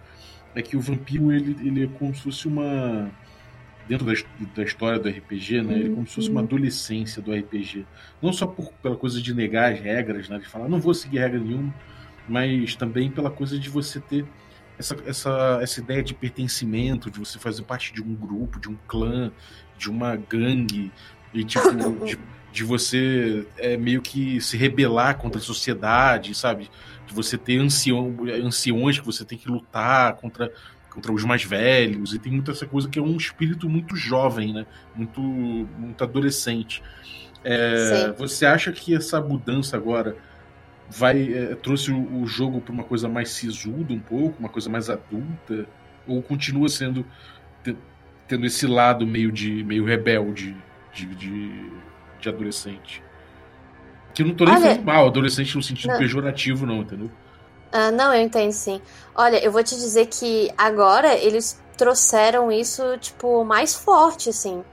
é 0.54 0.62
que 0.62 0.76
o 0.76 0.82
vampiro 0.82 1.32
ele, 1.32 1.56
ele 1.66 1.84
é 1.86 1.88
como 1.98 2.14
se 2.14 2.24
fosse 2.24 2.48
uma 2.48 3.10
dentro 3.88 4.06
da, 4.06 4.14
da 4.54 4.64
história 4.64 5.00
do 5.00 5.08
RPG, 5.08 5.62
né? 5.62 5.74
Ele 5.76 5.92
é 5.92 5.96
como 5.96 6.06
se 6.06 6.16
fosse 6.16 6.30
uma 6.30 6.42
uhum. 6.42 6.48
adolescência 6.48 7.22
do 7.22 7.34
RPG. 7.34 7.86
Não 8.22 8.34
só 8.34 8.46
por, 8.46 8.74
pela 8.84 8.98
coisa 8.98 9.22
de 9.22 9.34
negar 9.34 9.72
as 9.72 9.80
regras, 9.80 10.28
né? 10.28 10.38
De 10.40 10.48
falar, 10.48 10.68
não 10.68 10.80
vou 10.80 10.94
seguir 10.94 11.20
regra 11.20 11.40
nenhuma, 11.40 11.74
mas 12.28 12.76
também 12.76 13.10
pela 13.10 13.32
coisa 13.32 13.58
de 13.58 13.70
você 13.70 14.02
ter 14.02 14.26
essa, 14.78 14.96
essa, 15.06 15.60
essa 15.62 15.80
ideia 15.80 16.04
de 16.04 16.14
pertencimento, 16.14 17.10
de 17.10 17.20
você 17.20 17.40
fazer 17.40 17.64
parte 17.64 17.94
de 17.94 18.02
um 18.02 18.14
grupo, 18.14 18.60
de 18.60 18.70
um 18.70 18.78
clã, 18.88 19.32
de 19.78 19.90
uma 19.90 20.16
gangue, 20.16 20.92
e 21.34 21.44
tipo, 21.44 21.70
de, 22.06 22.18
de 22.52 22.64
você 22.64 23.46
é, 23.58 23.78
meio 23.78 24.02
que 24.02 24.40
se 24.42 24.58
rebelar 24.58 25.18
contra 25.18 25.40
a 25.40 25.44
sociedade, 25.44 26.34
sabe? 26.36 26.70
De 27.06 27.14
você 27.14 27.38
ter 27.38 27.60
ancião, 27.60 28.16
anciões 28.44 29.00
que 29.00 29.06
você 29.06 29.26
tem 29.26 29.38
que 29.38 29.50
lutar 29.50 30.16
contra 30.16 30.52
contra 30.98 31.14
os 31.14 31.24
mais 31.24 31.44
velhos, 31.44 32.16
e 32.16 32.18
tem 32.18 32.32
muita 32.32 32.52
essa 32.52 32.66
coisa 32.66 32.90
que 32.90 32.98
é 32.98 33.02
um 33.02 33.16
espírito 33.16 33.70
muito 33.70 33.96
jovem, 33.96 34.52
né? 34.52 34.66
Muito, 34.96 35.22
muito 35.22 36.04
adolescente. 36.04 36.82
É, 37.44 38.12
você 38.18 38.48
acha 38.48 38.72
que 38.72 38.96
essa 38.96 39.22
mudança 39.22 39.78
agora 39.78 40.18
vai 40.90 41.34
é, 41.34 41.56
trouxe 41.56 41.92
o, 41.92 42.22
o 42.22 42.28
jogo 42.28 42.62
para 42.62 42.74
uma 42.74 42.84
coisa 42.84 43.08
mais 43.08 43.30
sisuda 43.32 43.94
um 43.94 44.00
pouco, 44.00 44.40
uma 44.40 44.50
coisa 44.50 44.70
mais 44.70 44.90
adulta, 44.90 45.66
ou 46.08 46.22
continua 46.22 46.70
sendo 46.70 47.06
tendo 48.28 48.46
esse 48.46 48.68
lado 48.68 49.08
meio 49.08 49.32
de 49.32 49.64
meio 49.64 49.86
rebelde 49.86 50.56
de, 50.94 51.06
de, 51.16 51.72
de 52.20 52.30
adolescente? 52.30 53.02
Que 54.14 54.22
eu 54.24 54.28
não 54.28 54.36
tô 54.36 54.46
nem 54.46 54.56
Olha, 54.56 54.64
falando 54.64 54.84
mal, 54.84 55.08
adolescente 55.08 55.56
no 55.56 55.64
sentido 55.64 55.92
não. 55.92 56.00
pejorativo, 56.00 56.66
não, 56.66 56.82
entendeu? 56.82 57.10
Ah, 57.72 57.92
não, 57.92 58.14
eu 58.14 58.22
entendo 58.22 58.52
sim. 58.52 58.82
Olha, 59.16 59.44
eu 59.44 59.52
vou 59.52 59.64
te 59.64 59.76
dizer 59.76 60.08
que 60.08 60.52
agora 60.58 61.16
eles 61.16 61.62
trouxeram 61.78 62.52
isso, 62.52 62.98
tipo, 62.98 63.44
mais 63.44 63.76
forte, 63.76 64.30
assim. 64.30 64.64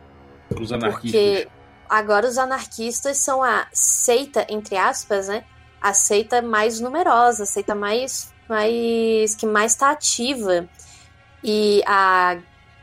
Os 0.59 0.73
anarquistas. 0.73 1.21
Porque 1.21 1.49
agora 1.88 2.26
os 2.26 2.38
anarquistas 2.38 3.18
são 3.18 3.42
a 3.42 3.66
seita, 3.73 4.47
entre 4.49 4.76
aspas, 4.76 5.28
né? 5.28 5.44
A 5.85 5.93
seita 5.93 6.41
mais 6.41 6.81
numerosa, 6.81 7.43
a 7.43 7.47
seita 7.47 7.75
mais, 7.75 8.33
mais 8.49 9.35
que 9.35 9.47
mais 9.47 9.73
está 9.73 9.91
ativa. 9.91 10.67
E 11.43 11.83
a, 11.87 12.38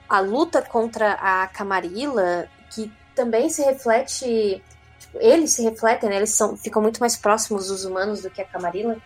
a 0.07 0.19
luta 0.19 0.61
contra 0.61 1.13
a 1.13 1.47
Camarilla, 1.47 2.47
que 2.69 2.91
também 3.15 3.49
se 3.49 3.63
reflete. 3.63 4.63
Tipo, 4.99 5.17
eles 5.19 5.51
se 5.51 5.63
refletem, 5.63 6.09
né? 6.09 6.17
Eles 6.17 6.31
são, 6.31 6.55
ficam 6.55 6.81
muito 6.81 6.99
mais 6.99 7.15
próximos 7.15 7.67
dos 7.67 7.85
humanos 7.85 8.21
do 8.21 8.29
que 8.29 8.41
a 8.41 8.45
Camarilla 8.45 9.01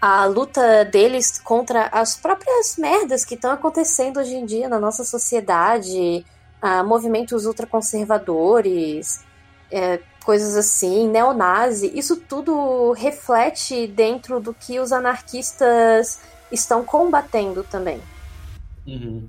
a 0.00 0.26
luta 0.26 0.84
deles 0.84 1.38
contra 1.38 1.86
as 1.86 2.16
próprias 2.16 2.76
merdas 2.76 3.24
que 3.24 3.34
estão 3.34 3.50
acontecendo 3.50 4.20
hoje 4.20 4.34
em 4.34 4.46
dia 4.46 4.68
na 4.68 4.78
nossa 4.78 5.04
sociedade, 5.04 6.24
movimentos 6.86 7.46
ultraconservadores, 7.46 9.24
é, 9.70 10.00
coisas 10.24 10.56
assim, 10.56 11.08
neonazi, 11.08 11.90
isso 11.94 12.16
tudo 12.16 12.92
reflete 12.92 13.86
dentro 13.86 14.40
do 14.40 14.52
que 14.52 14.78
os 14.78 14.92
anarquistas 14.92 16.20
estão 16.50 16.84
combatendo 16.84 17.64
também. 17.64 18.00
Uhum. 18.86 19.28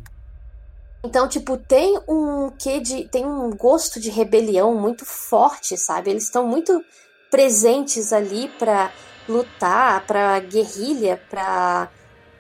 Então, 1.04 1.28
tipo, 1.28 1.58
tem 1.58 2.00
um 2.08 2.50
quê 2.50 2.80
de. 2.80 3.06
tem 3.06 3.26
um 3.26 3.52
gosto 3.52 4.00
de 4.00 4.10
rebelião 4.10 4.76
muito 4.76 5.06
forte, 5.06 5.78
sabe? 5.78 6.10
Eles 6.10 6.24
estão 6.24 6.46
muito 6.46 6.84
presentes 7.32 8.12
ali 8.12 8.50
para 8.60 8.92
lutar, 9.28 10.06
para 10.06 10.40
guerrilha, 10.40 11.22
para 11.30 11.90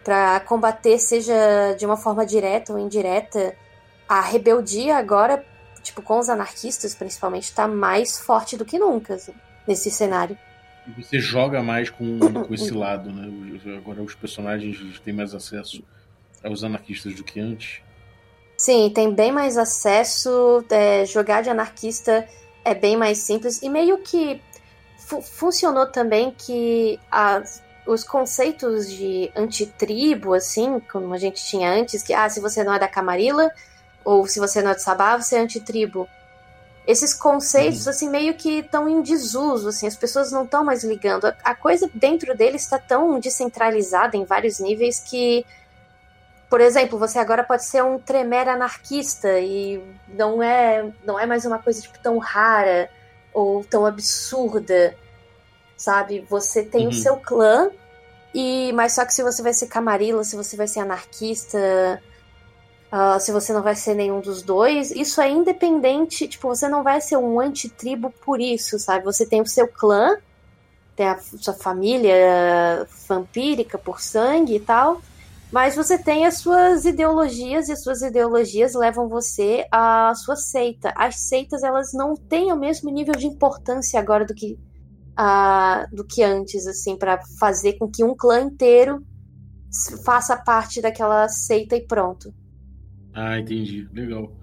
para 0.03 0.39
combater, 0.39 0.98
seja 0.98 1.75
de 1.77 1.86
uma 1.86 1.96
forma 1.96 2.25
direta 2.25 2.74
ou 2.74 2.79
indireta, 2.79 3.56
a 4.08 4.22
rebeldia 4.22 4.98
agora, 4.98 5.46
tipo, 5.81 6.01
com 6.01 6.19
os 6.19 6.29
anarquistas 6.29 6.95
principalmente, 6.95 7.43
está 7.43 7.67
mais 7.67 8.19
forte 8.19 8.57
do 8.57 8.65
que 8.65 8.77
nunca 8.79 9.15
assim, 9.15 9.33
nesse 9.67 9.89
cenário. 9.91 10.38
Você 10.98 11.19
joga 11.19 11.62
mais 11.62 11.89
com, 11.89 12.19
com 12.48 12.53
esse 12.53 12.71
lado, 12.71 13.12
né? 13.12 13.59
Agora 13.77 14.01
os 14.01 14.15
personagens 14.15 15.00
têm 15.00 15.13
mais 15.13 15.33
acesso 15.33 15.83
aos 16.43 16.63
anarquistas 16.63 17.15
do 17.15 17.24
que 17.24 17.39
antes. 17.39 17.81
Sim, 18.57 18.91
tem 18.93 19.13
bem 19.13 19.31
mais 19.31 19.57
acesso. 19.57 20.63
É, 20.69 21.05
jogar 21.05 21.41
de 21.41 21.50
anarquista 21.50 22.27
é 22.65 22.75
bem 22.75 22.98
mais 22.98 23.19
simples. 23.19 23.62
E 23.62 23.69
meio 23.69 24.00
que 24.00 24.41
fu 24.98 25.21
funcionou 25.21 25.88
também 25.88 26.31
que 26.31 27.00
as, 27.09 27.63
os 27.88 28.03
conceitos 28.03 28.89
de 28.89 29.31
antitribo, 29.36 30.33
assim, 30.33 30.79
como 30.91 31.13
a 31.13 31.17
gente 31.17 31.43
tinha 31.43 31.71
antes, 31.71 32.03
que 32.03 32.13
ah, 32.13 32.29
se 32.29 32.39
você 32.39 32.63
não 32.63 32.74
é 32.74 32.79
da 32.79 32.88
Camarilla, 32.88 33.50
ou 34.03 34.25
se 34.27 34.39
você 34.39 34.62
não 34.62 34.72
é 34.72 34.75
de 34.75 34.82
Sabá, 34.82 35.18
você 35.18 35.36
é 35.36 35.39
antitribo. 35.39 36.08
Esses 36.88 37.13
conceitos, 37.13 37.86
uhum. 37.86 37.91
assim, 37.91 38.10
meio 38.10 38.34
que 38.34 38.60
estão 38.60 38.89
em 38.89 39.01
desuso, 39.01 39.70
assim, 39.70 39.86
as 39.86 39.96
pessoas 39.96 40.32
não 40.32 40.44
estão 40.44 40.63
mais 40.63 40.84
ligando. 40.84 41.25
A, 41.25 41.36
a 41.44 41.56
coisa 41.56 41.89
dentro 41.94 42.36
deles 42.36 42.63
está 42.63 42.79
tão 42.79 43.20
descentralizada 43.20 44.18
em 44.18 44.25
vários 44.25 44.60
níveis 44.60 45.00
que, 45.00 45.46
por 46.50 46.60
exemplo, 46.60 46.98
você 46.98 47.20
agora 47.20 47.44
pode 47.44 47.65
ser 47.65 47.84
um 47.84 48.00
tremer 48.00 48.50
anarquista 48.50 49.39
e 49.39 49.84
não 50.08 50.41
é, 50.41 50.91
não 51.06 51.20
é 51.20 51.27
mais 51.27 51.46
uma 51.46 51.60
coisa 51.60 51.79
tipo, 51.82 52.00
tão 52.00 52.18
rara 52.18 52.89
ou 53.32 53.63
tão 53.63 53.86
absurda, 53.86 54.96
sabe? 55.77 56.25
Você 56.27 56.63
tem 56.63 56.86
uhum. 56.86 56.89
o 56.89 56.94
seu 56.94 57.18
clã, 57.18 57.70
e 58.34 58.72
mas 58.74 58.94
só 58.94 59.06
que 59.06 59.13
se 59.13 59.24
você 59.24 59.41
vai 59.41 59.53
ser 59.53 59.68
camarilla, 59.68 60.24
se 60.24 60.36
você 60.36 60.56
vai 60.56 60.68
ser 60.68 60.79
anarquista, 60.79 62.01
uh, 62.91 63.19
se 63.19 63.31
você 63.31 63.53
não 63.53 63.62
vai 63.63 63.75
ser 63.75 63.96
nenhum 63.96 64.22
dos 64.22 64.41
dois, 64.41 64.91
isso 64.91 65.22
é 65.22 65.29
independente, 65.29 66.27
tipo, 66.27 66.48
você 66.48 66.67
não 66.67 66.84
vai 66.84 67.01
ser 67.01 67.17
um 67.17 67.39
antitribo 67.39 68.12
por 68.25 68.39
isso, 68.39 68.77
sabe? 68.79 69.05
Você 69.05 69.25
tem 69.25 69.41
o 69.41 69.48
seu 69.48 69.67
clã, 69.67 70.17
tem 70.96 71.08
a 71.08 71.17
sua 71.17 71.53
família 71.53 72.88
vampírica 73.08 73.77
por 73.77 74.01
sangue 74.01 74.55
e 74.55 74.60
tal, 74.60 75.01
Mas 75.51 75.75
você 75.75 75.98
tem 75.98 76.25
as 76.27 76.38
suas 76.38 76.86
ideologias 76.86 77.69
e 77.69 77.72
as 77.72 77.81
suas 77.81 78.01
ideologias 78.01 78.75
levam 78.75 79.10
você 79.10 79.65
à 79.72 80.13
sua 80.15 80.36
seita. 80.36 80.93
As 80.96 81.22
seitas 81.22 81.63
elas 81.63 81.91
não 81.93 82.15
têm 82.15 82.51
o 82.51 82.55
mesmo 82.55 82.91
nível 82.91 83.15
de 83.15 83.25
importância 83.25 84.00
agora 84.00 84.25
do 84.25 84.36
que 84.36 84.60
uh, 85.19 85.96
do 85.96 86.05
que 86.05 86.22
antes, 86.24 86.67
assim, 86.67 86.96
para 86.96 87.19
fazer 87.39 87.74
com 87.74 87.89
que 87.89 88.03
um 88.03 88.15
clã 88.15 88.41
inteiro 88.41 89.03
faça 90.05 90.38
parte 90.38 90.81
daquela 90.81 91.27
seita 91.27 91.75
e 91.75 91.81
pronto. 91.86 92.34
Ah, 93.13 93.39
entendi. 93.39 93.88
Legal. 93.94 94.34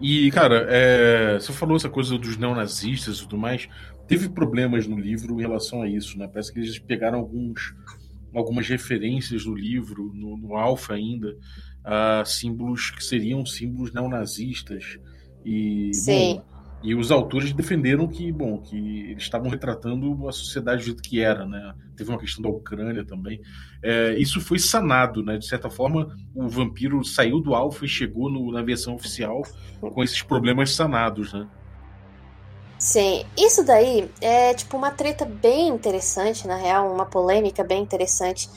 E, 0.00 0.30
cara, 0.30 0.66
é, 0.68 1.38
você 1.38 1.52
falou 1.52 1.76
essa 1.76 1.88
coisa 1.88 2.16
dos 2.16 2.36
neonazistas 2.36 3.18
e 3.18 3.22
tudo 3.22 3.36
mais. 3.36 3.68
Teve 4.06 4.28
problemas 4.28 4.86
no 4.86 4.98
livro 4.98 5.38
em 5.38 5.42
relação 5.42 5.82
a 5.82 5.88
isso, 5.88 6.18
né? 6.18 6.26
Parece 6.26 6.52
que 6.52 6.58
eles 6.58 6.78
pegaram 6.78 7.18
alguns 7.18 7.74
algumas 8.34 8.68
referências 8.68 9.44
no 9.44 9.54
livro, 9.54 10.12
no, 10.14 10.36
no 10.36 10.56
Alpha 10.56 10.94
ainda, 10.94 11.36
a 11.84 12.22
símbolos 12.24 12.90
que 12.90 13.02
seriam 13.02 13.44
símbolos 13.44 13.92
neonazistas. 13.92 14.98
E, 15.44 15.90
Sim. 15.92 16.36
Bom, 16.36 16.44
e 16.82 16.94
os 16.94 17.10
autores 17.10 17.52
defenderam 17.52 18.08
que, 18.08 18.32
bom, 18.32 18.58
que 18.58 19.10
eles 19.10 19.22
estavam 19.22 19.50
retratando 19.50 20.26
a 20.28 20.32
sociedade 20.32 20.82
do 20.82 20.86
jeito 20.86 21.02
que 21.02 21.20
era, 21.20 21.44
né? 21.44 21.74
Teve 21.96 22.10
uma 22.10 22.18
questão 22.18 22.42
da 22.42 22.48
Ucrânia 22.48 23.04
também. 23.04 23.40
É, 23.82 24.14
isso 24.18 24.40
foi 24.40 24.58
sanado, 24.58 25.22
né? 25.22 25.36
De 25.36 25.46
certa 25.46 25.68
forma, 25.68 26.16
o 26.34 26.48
vampiro 26.48 27.04
saiu 27.04 27.40
do 27.40 27.54
alfa 27.54 27.84
e 27.84 27.88
chegou 27.88 28.30
no, 28.30 28.50
na 28.50 28.62
versão 28.62 28.94
oficial 28.94 29.42
com 29.80 30.02
esses 30.02 30.22
problemas 30.22 30.74
sanados, 30.74 31.32
né? 31.32 31.46
Sim, 32.78 33.26
isso 33.36 33.62
daí 33.62 34.10
é 34.22 34.54
tipo 34.54 34.74
uma 34.74 34.90
treta 34.90 35.26
bem 35.26 35.68
interessante, 35.68 36.46
na 36.46 36.56
real, 36.56 36.90
uma 36.90 37.04
polêmica 37.04 37.62
bem 37.62 37.82
interessante, 37.82 38.48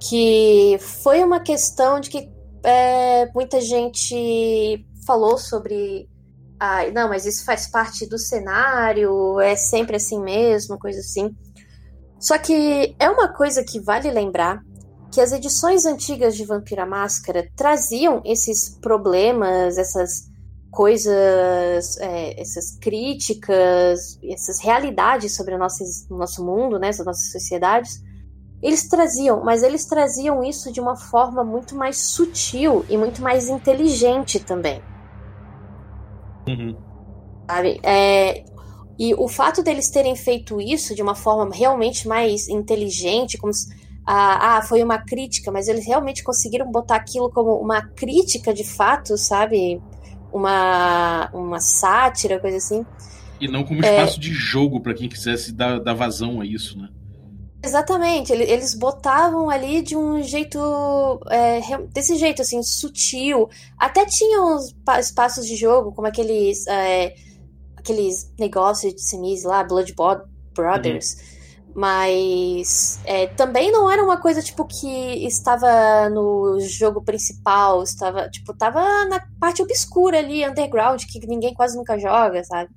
que 0.00 0.76
foi 0.80 1.22
uma 1.22 1.38
questão 1.38 2.00
de 2.00 2.10
que 2.10 2.28
é, 2.64 3.30
muita 3.32 3.60
gente 3.60 4.84
falou 5.06 5.38
sobre. 5.38 6.08
Ah, 6.64 6.88
não, 6.92 7.08
mas 7.08 7.26
isso 7.26 7.44
faz 7.44 7.66
parte 7.66 8.06
do 8.06 8.16
cenário, 8.16 9.40
é 9.40 9.56
sempre 9.56 9.96
assim 9.96 10.22
mesmo, 10.22 10.78
coisa 10.78 11.00
assim. 11.00 11.34
Só 12.20 12.38
que 12.38 12.94
é 13.00 13.10
uma 13.10 13.34
coisa 13.34 13.64
que 13.64 13.80
vale 13.80 14.08
lembrar 14.12 14.62
que 15.10 15.20
as 15.20 15.32
edições 15.32 15.84
antigas 15.84 16.36
de 16.36 16.44
Vampira 16.44 16.86
Máscara 16.86 17.50
traziam 17.56 18.22
esses 18.24 18.78
problemas, 18.80 19.76
essas 19.76 20.30
coisas, 20.70 21.98
é, 21.98 22.40
essas 22.40 22.78
críticas, 22.78 24.20
essas 24.22 24.60
realidades 24.60 25.34
sobre 25.34 25.56
o 25.56 25.58
nosso, 25.58 25.82
nosso 26.10 26.46
mundo, 26.46 26.78
né, 26.78 26.90
as 26.90 27.04
nossas 27.04 27.32
sociedades, 27.32 28.00
eles 28.62 28.88
traziam, 28.88 29.42
mas 29.42 29.64
eles 29.64 29.84
traziam 29.84 30.44
isso 30.44 30.70
de 30.70 30.80
uma 30.80 30.94
forma 30.94 31.42
muito 31.42 31.74
mais 31.74 31.98
sutil 31.98 32.86
e 32.88 32.96
muito 32.96 33.20
mais 33.20 33.48
inteligente 33.48 34.38
também. 34.38 34.80
Uhum. 36.48 36.76
Sabe? 37.50 37.80
É, 37.82 38.44
e 38.98 39.14
o 39.14 39.28
fato 39.28 39.62
deles 39.62 39.90
terem 39.90 40.16
feito 40.16 40.60
isso 40.60 40.94
de 40.94 41.02
uma 41.02 41.14
forma 41.14 41.54
realmente 41.54 42.06
mais 42.06 42.48
inteligente, 42.48 43.38
como 43.38 43.52
se, 43.52 43.74
ah, 44.06 44.58
ah, 44.58 44.62
foi 44.62 44.82
uma 44.82 44.98
crítica, 44.98 45.50
mas 45.50 45.68
eles 45.68 45.86
realmente 45.86 46.22
conseguiram 46.22 46.70
botar 46.70 46.96
aquilo 46.96 47.30
como 47.30 47.54
uma 47.54 47.82
crítica 47.82 48.52
de 48.52 48.64
fato, 48.64 49.16
sabe? 49.16 49.80
uma, 50.32 51.30
uma 51.32 51.60
sátira, 51.60 52.40
coisa 52.40 52.56
assim. 52.56 52.84
E 53.40 53.46
não 53.46 53.62
como 53.62 53.80
espaço 53.80 54.16
é... 54.16 54.20
de 54.20 54.32
jogo 54.32 54.80
para 54.80 54.94
quem 54.94 55.08
quisesse 55.08 55.52
dar, 55.52 55.78
dar 55.78 55.94
vazão 55.94 56.40
a 56.40 56.46
isso, 56.46 56.78
né? 56.78 56.88
Exatamente, 57.64 58.32
eles 58.32 58.74
botavam 58.74 59.48
ali 59.48 59.82
de 59.82 59.96
um 59.96 60.20
jeito. 60.22 60.58
É, 61.30 61.60
desse 61.92 62.16
jeito, 62.16 62.42
assim, 62.42 62.62
sutil. 62.62 63.48
Até 63.78 64.04
tinham 64.04 64.58
espaços 64.98 65.46
de 65.46 65.54
jogo, 65.54 65.92
como 65.92 66.08
aqueles. 66.08 66.66
É, 66.66 67.14
aqueles 67.76 68.32
negócios 68.38 68.94
de 68.94 69.02
cinis 69.02 69.44
lá, 69.44 69.62
Blood 69.62 69.94
Brothers. 70.54 71.14
Uhum. 71.14 71.42
Mas 71.74 73.00
é, 73.04 73.28
também 73.28 73.72
não 73.72 73.90
era 73.90 74.02
uma 74.02 74.20
coisa 74.20 74.42
tipo 74.42 74.66
que 74.66 75.26
estava 75.26 76.10
no 76.10 76.60
jogo 76.60 77.02
principal, 77.02 77.82
estava 77.82 78.28
tipo 78.28 78.54
tava 78.54 79.06
na 79.06 79.20
parte 79.40 79.62
obscura 79.62 80.18
ali, 80.18 80.46
underground, 80.46 81.02
que 81.04 81.26
ninguém 81.26 81.54
quase 81.54 81.76
nunca 81.76 81.98
joga, 81.98 82.44
sabe? 82.44 82.70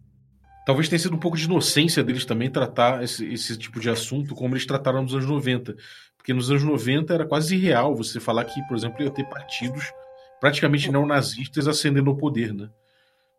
Talvez 0.65 0.89
tenha 0.89 0.99
sido 0.99 1.15
um 1.15 1.19
pouco 1.19 1.38
de 1.38 1.45
inocência 1.45 2.04
deles 2.04 2.25
também 2.25 2.49
tratar 2.49 3.04
esse, 3.04 3.25
esse 3.32 3.56
tipo 3.58 3.80
de 3.80 3.89
assunto 3.89 4.34
como 4.34 4.56
eles 4.56 4.65
trataram 4.65 5.04
nos 5.04 5.13
anos 5.13 5.28
90. 5.28 5.75
Porque 6.17 6.34
nos 6.34 6.49
anos 6.49 6.63
90 6.63 7.13
era 7.13 7.25
quase 7.25 7.56
irreal 7.56 7.95
você 7.95 8.19
falar 8.19 8.43
que, 8.45 8.62
por 8.67 8.75
exemplo, 8.75 9.04
ia 9.04 9.12
ter 9.12 9.25
partidos 9.25 9.91
praticamente 10.39 10.91
não 10.91 11.06
nazistas 11.06 11.67
ascendendo 11.67 12.10
ao 12.10 12.17
poder, 12.17 12.54
né? 12.54 12.69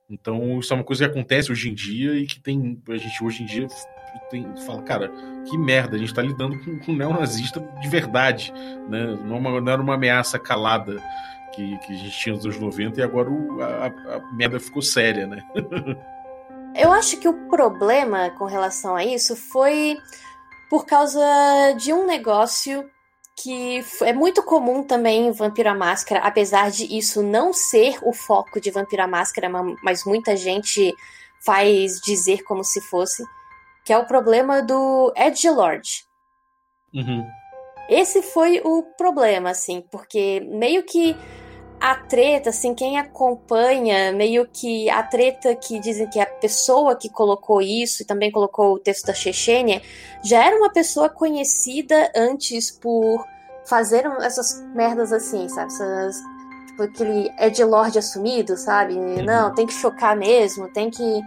Então, 0.09 0.61
isso 0.61 0.73
é 0.73 0.77
uma 0.77 0.85
coisa 0.85 1.05
que 1.05 1.11
acontece 1.11 1.51
hoje 1.51 1.69
em 1.69 1.75
dia 1.75 2.15
e 2.15 2.27
que 2.27 2.39
tem 2.41 2.81
a 2.89 2.97
gente 2.97 3.25
hoje 3.25 3.43
em 3.43 3.47
dia 3.47 3.67
tem, 4.31 4.57
fala, 4.65 4.83
cara, 4.83 5.13
que 5.49 5.59
merda, 5.59 5.97
a 5.97 5.99
gente 5.99 6.15
tá 6.15 6.23
lidando 6.23 6.59
com, 6.61 6.79
com 6.79 6.93
um 6.93 6.97
neonazista 6.97 7.61
de 7.81 7.89
verdade, 7.89 8.53
né? 8.89 9.19
Não, 9.25 9.37
é 9.37 9.39
uma, 9.39 9.61
não 9.61 9.73
era 9.73 9.83
uma 9.83 9.95
ameaça 9.95 10.39
calada 10.39 11.03
que, 11.55 11.79
que 11.79 11.93
a 11.93 11.97
gente 11.97 12.19
tinha 12.19 12.35
nos 12.35 12.45
anos 12.45 12.59
90 12.59 13.01
e 13.01 13.03
agora 13.03 13.31
o, 13.31 13.61
a, 13.63 13.87
a 13.87 14.33
merda 14.33 14.59
ficou 14.59 14.81
séria, 14.81 15.27
né? 15.27 15.43
Eu 16.77 16.93
acho 16.93 17.19
que 17.19 17.29
o 17.29 17.49
problema 17.49 18.31
com 18.31 18.45
relação 18.45 18.95
a 18.95 19.05
isso 19.05 19.35
foi 19.35 19.97
por 20.69 20.85
causa 20.85 21.21
de 21.79 21.93
um 21.93 22.07
negócio 22.07 22.89
que 23.37 23.85
é 24.03 24.13
muito 24.13 24.43
comum 24.43 24.83
também 24.83 25.29
em 25.29 25.33
Vampiro 25.33 25.69
à 25.69 25.75
Máscara, 25.75 26.21
apesar 26.21 26.71
de 26.71 26.85
isso 26.97 27.23
não 27.23 27.53
ser 27.53 27.99
o 28.03 28.13
foco 28.13 28.61
de 28.61 28.71
Vampiro 28.71 29.03
à 29.03 29.07
Máscara, 29.07 29.49
mas 29.83 30.05
muita 30.05 30.37
gente 30.37 30.95
faz 31.45 32.01
dizer 32.01 32.43
como 32.45 32.65
se 32.65 32.81
fosse, 32.81 33.23
que 33.85 33.93
é 33.93 33.99
o 33.99 34.07
problema 34.07 34.63
do 34.63 35.13
Edgelord. 35.15 36.07
Uhum. 36.95 37.27
Esse 37.89 38.23
foi 38.23 38.61
o 38.65 38.83
problema, 38.97 39.51
assim, 39.51 39.81
porque 39.93 40.41
meio 40.41 40.83
que 40.83 41.15
a 41.81 41.95
treta, 41.95 42.51
assim, 42.51 42.75
quem 42.75 42.99
acompanha, 42.99 44.13
meio 44.13 44.47
que 44.47 44.89
a 44.91 45.03
treta 45.03 45.55
que 45.55 45.79
dizem 45.79 46.09
que 46.09 46.19
a 46.19 46.27
pessoa 46.27 46.97
que 46.97 47.09
colocou 47.09 47.61
isso 47.61 48.03
e 48.03 48.07
também 48.07 48.31
colocou 48.31 48.75
o 48.75 48.79
texto 48.79 49.07
da 49.07 49.15
Chechênia 49.15 49.83
já 50.25 50.45
era 50.45 50.57
uma 50.57 50.71
pessoa 50.71 51.09
conhecida 51.09 52.11
antes 52.17 52.71
por 52.71 53.27
fazer 53.67 54.07
essas 54.21 54.63
merdas 54.75 55.13
assim, 55.13 55.49
sabe? 55.49 55.73
Essas, 55.73 56.17
tipo, 56.67 56.83
aquele 56.83 57.31
Edgelord 57.39 57.99
assumido, 57.99 58.57
sabe? 58.57 58.95
Uhum. 58.95 59.25
Não, 59.25 59.55
tem 59.55 59.67
que 59.67 59.75
chocar 59.75 60.17
mesmo, 60.17 60.69
tem 60.73 60.91
que 60.91 61.23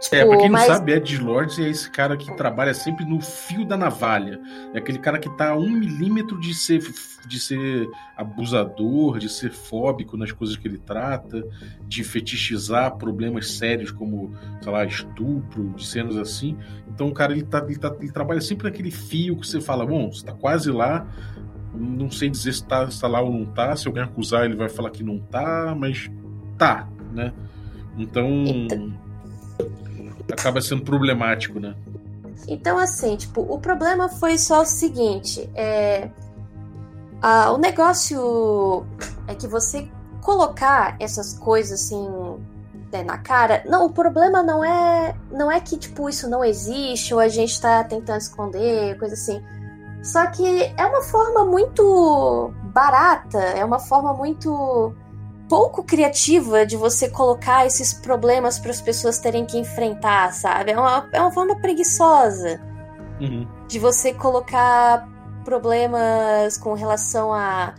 Tipo, 0.00 0.16
é, 0.16 0.24
pra 0.24 0.36
quem 0.38 0.48
mas... 0.48 0.66
não 0.66 0.74
sabe, 0.76 0.92
Ed 0.92 1.18
Lords 1.18 1.58
é 1.58 1.68
esse 1.68 1.90
cara 1.90 2.16
que 2.16 2.34
trabalha 2.34 2.72
sempre 2.72 3.04
no 3.04 3.20
fio 3.20 3.66
da 3.66 3.76
navalha. 3.76 4.40
É 4.72 4.78
aquele 4.78 4.98
cara 4.98 5.18
que 5.18 5.28
tá 5.36 5.50
a 5.50 5.56
um 5.56 5.68
milímetro 5.70 6.40
de 6.40 6.54
ser, 6.54 6.82
de 7.26 7.38
ser 7.38 7.86
abusador, 8.16 9.18
de 9.18 9.28
ser 9.28 9.50
fóbico 9.50 10.16
nas 10.16 10.32
coisas 10.32 10.56
que 10.56 10.66
ele 10.66 10.78
trata, 10.78 11.44
de 11.86 12.02
fetichizar 12.02 12.96
problemas 12.96 13.52
sérios 13.52 13.90
como, 13.90 14.32
sei 14.62 14.72
lá, 14.72 14.86
estupro, 14.86 15.74
de 15.76 15.86
cenas 15.86 16.16
assim. 16.16 16.56
Então 16.88 17.08
o 17.08 17.12
cara 17.12 17.32
ele, 17.32 17.42
tá, 17.42 17.62
ele, 17.68 17.78
tá, 17.78 17.94
ele 18.00 18.10
trabalha 18.10 18.40
sempre 18.40 18.64
naquele 18.64 18.90
fio 18.90 19.36
que 19.36 19.46
você 19.46 19.60
fala, 19.60 19.84
bom, 19.84 20.10
você 20.10 20.24
tá 20.24 20.32
quase 20.32 20.70
lá, 20.70 21.06
não 21.74 22.10
sei 22.10 22.30
dizer 22.30 22.54
se 22.54 22.64
tá, 22.64 22.90
se 22.90 22.98
tá 22.98 23.06
lá 23.06 23.20
ou 23.20 23.30
não 23.30 23.44
tá, 23.44 23.76
se 23.76 23.86
alguém 23.86 24.02
acusar 24.02 24.46
ele 24.46 24.56
vai 24.56 24.70
falar 24.70 24.90
que 24.90 25.04
não 25.04 25.18
tá, 25.18 25.76
mas 25.78 26.10
tá, 26.56 26.88
né? 27.12 27.34
Então 27.98 28.44
acaba 30.32 30.60
sendo 30.60 30.82
problemático, 30.82 31.58
né? 31.58 31.74
Então, 32.48 32.78
assim, 32.78 33.16
tipo, 33.16 33.42
o 33.42 33.58
problema 33.58 34.08
foi 34.08 34.38
só 34.38 34.62
o 34.62 34.66
seguinte: 34.66 35.48
é, 35.54 36.10
a, 37.20 37.52
o 37.52 37.58
negócio 37.58 38.86
é 39.26 39.34
que 39.34 39.46
você 39.46 39.88
colocar 40.20 40.96
essas 40.98 41.38
coisas 41.38 41.80
assim 41.80 42.08
né, 42.92 43.02
na 43.02 43.18
cara. 43.18 43.62
Não, 43.66 43.86
o 43.86 43.90
problema 43.90 44.42
não 44.42 44.64
é 44.64 45.14
não 45.30 45.50
é 45.50 45.60
que 45.60 45.76
tipo 45.76 46.08
isso 46.08 46.28
não 46.28 46.44
existe 46.44 47.14
ou 47.14 47.20
a 47.20 47.28
gente 47.28 47.60
tá 47.60 47.82
tentando 47.84 48.18
esconder, 48.18 48.98
coisa 48.98 49.14
assim. 49.14 49.42
Só 50.02 50.26
que 50.26 50.72
é 50.76 50.84
uma 50.86 51.02
forma 51.02 51.44
muito 51.44 52.52
barata, 52.72 53.38
é 53.38 53.64
uma 53.64 53.78
forma 53.78 54.14
muito 54.14 54.94
pouco 55.50 55.82
criativa 55.82 56.64
de 56.64 56.76
você 56.76 57.10
colocar 57.10 57.66
esses 57.66 57.92
problemas 57.92 58.56
para 58.56 58.70
as 58.70 58.80
pessoas 58.80 59.18
terem 59.18 59.44
que 59.44 59.58
enfrentar, 59.58 60.32
sabe? 60.32 60.70
É 60.70 60.78
uma, 60.78 61.08
é 61.12 61.20
uma 61.20 61.32
forma 61.32 61.56
preguiçosa 61.56 62.60
uhum. 63.20 63.46
de 63.66 63.78
você 63.80 64.14
colocar 64.14 65.08
problemas 65.44 66.56
com 66.56 66.72
relação 66.72 67.34
a, 67.34 67.74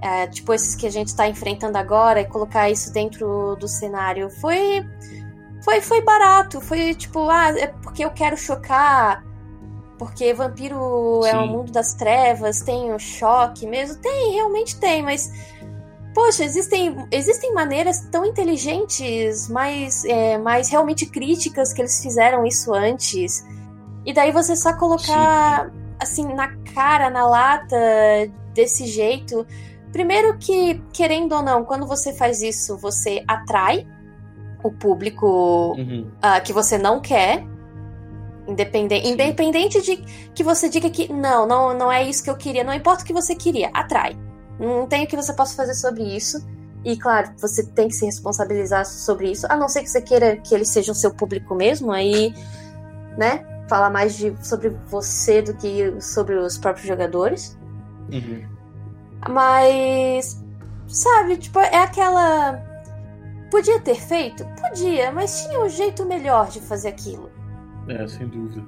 a, 0.00 0.26
tipo 0.26 0.54
esses 0.54 0.74
que 0.74 0.86
a 0.86 0.90
gente 0.90 1.08
está 1.08 1.28
enfrentando 1.28 1.76
agora 1.76 2.22
e 2.22 2.24
colocar 2.24 2.70
isso 2.70 2.90
dentro 2.90 3.56
do 3.56 3.68
cenário. 3.68 4.30
Foi 4.30 4.82
foi 5.62 5.82
foi 5.82 6.00
barato, 6.00 6.62
foi 6.62 6.94
tipo, 6.94 7.28
ah, 7.28 7.50
é 7.58 7.66
porque 7.66 8.06
eu 8.06 8.10
quero 8.10 8.38
chocar 8.38 9.22
porque 10.02 10.34
vampiro 10.34 11.20
Sim. 11.22 11.28
é 11.28 11.36
o 11.36 11.46
mundo 11.46 11.70
das 11.70 11.94
trevas, 11.94 12.60
tem 12.60 12.92
o 12.92 12.98
choque 12.98 13.68
mesmo. 13.68 14.02
Tem, 14.02 14.32
realmente 14.32 14.76
tem, 14.80 15.00
mas. 15.00 15.30
Poxa, 16.14 16.44
existem, 16.44 17.06
existem 17.10 17.54
maneiras 17.54 18.00
tão 18.10 18.24
inteligentes, 18.24 19.48
mais, 19.48 20.04
é, 20.04 20.36
mais 20.36 20.68
realmente 20.68 21.06
críticas 21.06 21.72
que 21.72 21.80
eles 21.80 22.02
fizeram 22.02 22.44
isso 22.44 22.74
antes. 22.74 23.46
E 24.04 24.12
daí 24.12 24.30
você 24.30 24.54
só 24.54 24.74
colocar 24.74 25.66
Sim. 25.66 25.72
assim 25.98 26.34
na 26.34 26.54
cara, 26.74 27.08
na 27.08 27.26
lata, 27.26 27.76
desse 28.52 28.86
jeito. 28.86 29.46
Primeiro 29.90 30.36
que, 30.38 30.82
querendo 30.92 31.34
ou 31.34 31.42
não, 31.42 31.64
quando 31.64 31.86
você 31.86 32.12
faz 32.12 32.42
isso, 32.42 32.76
você 32.76 33.22
atrai 33.26 33.86
o 34.62 34.70
público 34.70 35.74
uhum. 35.76 36.10
uh, 36.18 36.42
que 36.42 36.52
você 36.52 36.78
não 36.78 37.00
quer. 37.00 37.44
Independente, 38.46 39.06
independente 39.08 39.80
de 39.80 39.96
que 40.34 40.42
você 40.42 40.68
diga 40.68 40.90
que 40.90 41.12
não, 41.12 41.46
não, 41.46 41.76
não 41.76 41.92
é 41.92 42.02
isso 42.02 42.24
que 42.24 42.30
eu 42.30 42.36
queria, 42.36 42.64
não 42.64 42.74
importa 42.74 43.04
o 43.04 43.06
que 43.06 43.12
você 43.12 43.34
queria, 43.36 43.70
atrai. 43.72 44.16
Não 44.58 44.86
tem 44.86 45.04
o 45.04 45.06
que 45.06 45.16
você 45.16 45.32
possa 45.32 45.56
fazer 45.56 45.74
sobre 45.74 46.02
isso. 46.02 46.44
E 46.84 46.96
claro, 46.96 47.32
você 47.38 47.64
tem 47.64 47.88
que 47.88 47.94
se 47.94 48.04
responsabilizar 48.04 48.84
sobre 48.84 49.30
isso, 49.30 49.46
a 49.48 49.56
não 49.56 49.68
ser 49.68 49.82
que 49.82 49.90
você 49.90 50.02
queira 50.02 50.36
que 50.36 50.54
eles 50.54 50.68
sejam 50.68 50.94
seu 50.94 51.14
público 51.14 51.54
mesmo, 51.54 51.92
aí, 51.92 52.34
né, 53.16 53.46
falar 53.68 53.88
mais 53.88 54.16
de, 54.16 54.34
sobre 54.44 54.70
você 54.88 55.40
do 55.40 55.54
que 55.54 55.94
sobre 56.00 56.34
os 56.34 56.58
próprios 56.58 56.86
jogadores. 56.86 57.56
Uhum. 58.12 58.44
Mas, 59.30 60.42
sabe, 60.88 61.36
tipo, 61.36 61.58
é 61.60 61.76
aquela. 61.76 62.60
Podia 63.50 63.78
ter 63.80 64.00
feito? 64.00 64.44
Podia, 64.60 65.12
mas 65.12 65.42
tinha 65.42 65.62
um 65.62 65.68
jeito 65.68 66.04
melhor 66.04 66.48
de 66.48 66.60
fazer 66.60 66.88
aquilo. 66.88 67.30
É, 67.88 68.06
sem 68.08 68.26
dúvida. 68.26 68.66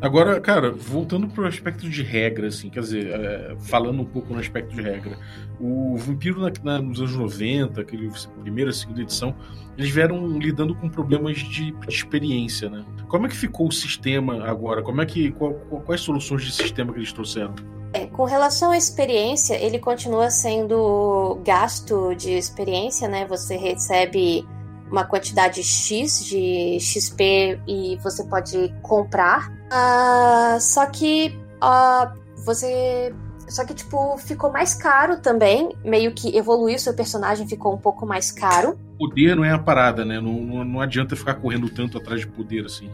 Agora, 0.00 0.40
cara, 0.40 0.72
voltando 0.72 1.28
pro 1.28 1.46
aspecto 1.46 1.88
de 1.88 2.02
regra, 2.02 2.48
assim, 2.48 2.68
quer 2.68 2.80
dizer, 2.80 3.06
é, 3.06 3.56
falando 3.60 4.02
um 4.02 4.04
pouco 4.04 4.34
no 4.34 4.40
aspecto 4.40 4.74
de 4.74 4.82
regra, 4.82 5.16
o 5.60 5.96
Vampiro 5.96 6.40
na, 6.40 6.52
na, 6.62 6.82
nos 6.82 6.98
anos 6.98 7.14
90, 7.14 7.80
aquele 7.80 8.10
primeira 8.42 8.72
segunda 8.72 9.00
edição, 9.00 9.34
eles 9.78 9.90
vieram 9.90 10.38
lidando 10.38 10.74
com 10.74 10.88
problemas 10.88 11.38
de, 11.38 11.70
de, 11.70 11.88
experiência, 11.88 12.68
né? 12.68 12.84
Como 13.08 13.26
é 13.26 13.28
que 13.28 13.36
ficou 13.36 13.68
o 13.68 13.72
sistema 13.72 14.44
agora? 14.44 14.82
Como 14.82 15.00
é 15.00 15.06
que 15.06 15.30
qual, 15.32 15.54
quais 15.86 16.00
soluções 16.00 16.42
de 16.42 16.52
sistema 16.52 16.92
que 16.92 16.98
eles 16.98 17.12
trouxeram? 17.12 17.54
É, 17.94 18.06
com 18.06 18.24
relação 18.24 18.72
à 18.72 18.76
experiência, 18.76 19.54
ele 19.54 19.78
continua 19.78 20.30
sendo 20.30 21.38
gasto 21.44 22.14
de 22.16 22.32
experiência, 22.32 23.06
né? 23.06 23.24
Você 23.26 23.56
recebe 23.56 24.44
uma 24.90 25.04
quantidade 25.04 25.62
X 25.62 26.24
de 26.24 26.78
XP 26.80 27.60
e 27.66 27.96
você 28.02 28.24
pode 28.24 28.74
comprar. 28.82 29.50
Uh, 29.72 30.60
só 30.60 30.84
que 30.86 31.34
uh, 31.62 32.12
você. 32.44 33.14
Só 33.48 33.64
que, 33.64 33.74
tipo, 33.74 34.16
ficou 34.18 34.52
mais 34.52 34.74
caro 34.74 35.18
também. 35.18 35.74
Meio 35.82 36.12
que 36.12 36.36
evoluiu 36.36 36.78
seu 36.78 36.94
personagem, 36.94 37.48
ficou 37.48 37.74
um 37.74 37.78
pouco 37.78 38.06
mais 38.06 38.30
caro. 38.30 38.78
Poder 38.98 39.34
não 39.34 39.44
é 39.44 39.50
a 39.50 39.58
parada, 39.58 40.04
né? 40.04 40.20
Não, 40.20 40.32
não, 40.32 40.64
não 40.64 40.80
adianta 40.80 41.16
ficar 41.16 41.34
correndo 41.34 41.68
tanto 41.68 41.98
atrás 41.98 42.20
de 42.20 42.26
poder 42.26 42.66
assim. 42.66 42.90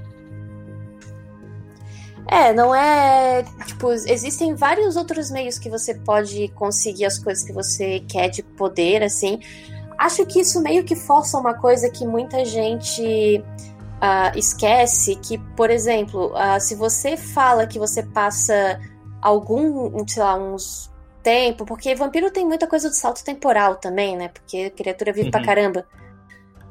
É, 2.30 2.52
não 2.52 2.74
é. 2.74 3.44
Tipo, 3.66 3.92
existem 3.92 4.54
vários 4.54 4.96
outros 4.96 5.30
meios 5.30 5.58
que 5.58 5.70
você 5.70 5.94
pode 5.94 6.48
conseguir 6.48 7.06
as 7.06 7.18
coisas 7.18 7.42
que 7.42 7.52
você 7.52 8.00
quer 8.00 8.28
de 8.28 8.42
poder, 8.42 9.02
assim. 9.02 9.40
Acho 9.96 10.24
que 10.26 10.40
isso 10.40 10.62
meio 10.62 10.84
que 10.84 10.94
força 10.94 11.38
uma 11.38 11.54
coisa 11.54 11.90
que 11.90 12.06
muita 12.06 12.44
gente 12.44 13.42
uh, 13.98 14.36
esquece, 14.38 15.16
que, 15.16 15.38
por 15.56 15.70
exemplo, 15.70 16.32
uh, 16.32 16.60
se 16.60 16.74
você 16.74 17.16
fala 17.16 17.66
que 17.66 17.78
você 17.78 18.02
passa 18.02 18.80
algum, 19.20 20.06
sei 20.06 20.22
lá, 20.22 20.36
uns 20.36 20.90
tempo, 21.22 21.66
porque 21.66 21.94
vampiro 21.94 22.30
tem 22.30 22.46
muita 22.46 22.66
coisa 22.66 22.88
do 22.88 22.94
salto 22.94 23.22
temporal 23.24 23.76
também, 23.76 24.16
né? 24.16 24.28
Porque 24.28 24.70
criatura 24.70 25.12
vive 25.12 25.26
uhum. 25.26 25.30
pra 25.30 25.44
caramba. 25.44 25.86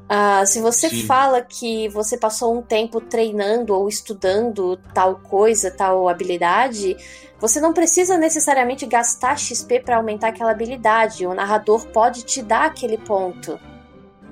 Uh, 0.09 0.45
se 0.47 0.61
você 0.61 0.89
Sim. 0.89 1.05
fala 1.05 1.41
que 1.41 1.89
você 1.89 2.17
passou 2.17 2.57
um 2.57 2.61
tempo 2.61 3.01
treinando 3.01 3.75
ou 3.75 3.89
estudando 3.89 4.77
tal 4.93 5.17
coisa, 5.17 5.69
tal 5.69 6.07
habilidade, 6.07 6.95
você 7.39 7.59
não 7.59 7.73
precisa 7.73 8.17
necessariamente 8.17 8.85
gastar 8.85 9.37
XP 9.37 9.81
para 9.81 9.97
aumentar 9.97 10.29
aquela 10.29 10.51
habilidade. 10.51 11.27
O 11.27 11.33
narrador 11.33 11.85
pode 11.87 12.23
te 12.23 12.41
dar 12.41 12.67
aquele 12.67 12.97
ponto 12.97 13.59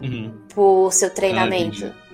uhum. 0.01 0.33
por 0.53 0.93
seu 0.93 1.09
treinamento. 1.09 1.85
Ah, 1.85 2.04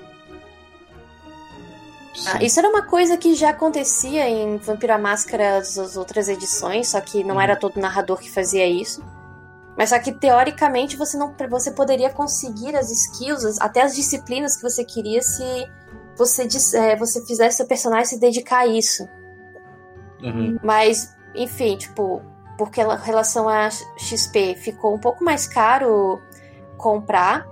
ah, 2.28 2.44
isso 2.44 2.60
era 2.60 2.70
uma 2.70 2.84
coisa 2.84 3.18
que 3.18 3.34
já 3.36 3.50
acontecia 3.50 4.30
em 4.30 4.58
Vampiro 4.58 4.94
a 4.94 4.98
Máscara 4.98 5.60
das 5.60 5.96
outras 5.96 6.28
edições, 6.28 6.90
só 6.90 7.00
que 7.00 7.24
não 7.24 7.36
uhum. 7.36 7.42
era 7.42 7.56
todo 7.56 7.80
narrador 7.80 8.18
que 8.18 8.30
fazia 8.30 8.68
isso. 8.68 9.04
Mas 9.78 9.90
só 9.90 10.00
que 10.00 10.12
teoricamente 10.12 10.98
você 10.98 11.18
não 11.18 11.34
você 11.50 11.72
poderia 11.72 12.10
conseguir 12.10 12.76
as 12.76 12.92
skills, 12.92 13.60
até 13.60 13.82
as 13.82 13.96
disciplinas 13.96 14.58
que 14.58 14.64
você 14.64 14.84
queria 14.84 15.22
se 15.22 15.68
você, 16.18 16.48
é, 16.76 16.96
você 16.96 17.26
fizesse 17.26 17.58
seu 17.58 17.66
personagem 17.66 18.06
se 18.06 18.20
dedicar 18.20 18.60
a 18.60 18.68
isso. 18.68 19.08
Uhum. 20.22 20.60
Mas, 20.62 21.16
enfim, 21.34 21.78
tipo, 21.78 22.22
porque 22.58 22.82
em 22.82 22.98
relação 22.98 23.50
a 23.50 23.70
XP 23.98 24.56
ficou 24.56 24.94
um 24.94 25.00
pouco 25.00 25.24
mais 25.24 25.48
caro 25.48 26.22
comprar. 26.78 27.48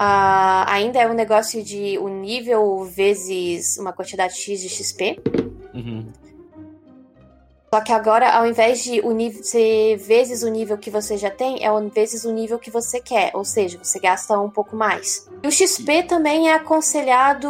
Uh, 0.00 0.64
ainda 0.66 0.98
é 0.98 1.06
um 1.06 1.12
negócio 1.12 1.62
de 1.62 1.98
o 1.98 2.06
um 2.06 2.20
nível 2.22 2.86
vezes 2.86 3.76
uma 3.76 3.92
quantidade 3.92 4.32
X 4.34 4.62
de 4.62 4.68
XP. 4.70 5.20
Uhum. 5.74 6.10
Só 7.72 7.82
que 7.82 7.92
agora, 7.92 8.30
ao 8.30 8.46
invés 8.46 8.82
de 8.82 9.00
o 9.02 9.12
nível 9.12 9.44
ser 9.44 9.98
vezes 9.98 10.42
o 10.42 10.48
nível 10.48 10.78
que 10.78 10.90
você 10.90 11.18
já 11.18 11.28
tem, 11.30 11.62
é 11.62 11.68
vezes 11.94 12.24
o 12.24 12.32
nível 12.32 12.58
que 12.58 12.70
você 12.70 12.98
quer. 12.98 13.30
Ou 13.34 13.44
seja, 13.44 13.78
você 13.80 14.00
gasta 14.00 14.40
um 14.40 14.48
pouco 14.48 14.74
mais. 14.74 15.28
E 15.42 15.46
o 15.46 15.52
XP 15.52 16.04
também 16.04 16.48
é 16.48 16.54
aconselhado 16.54 17.46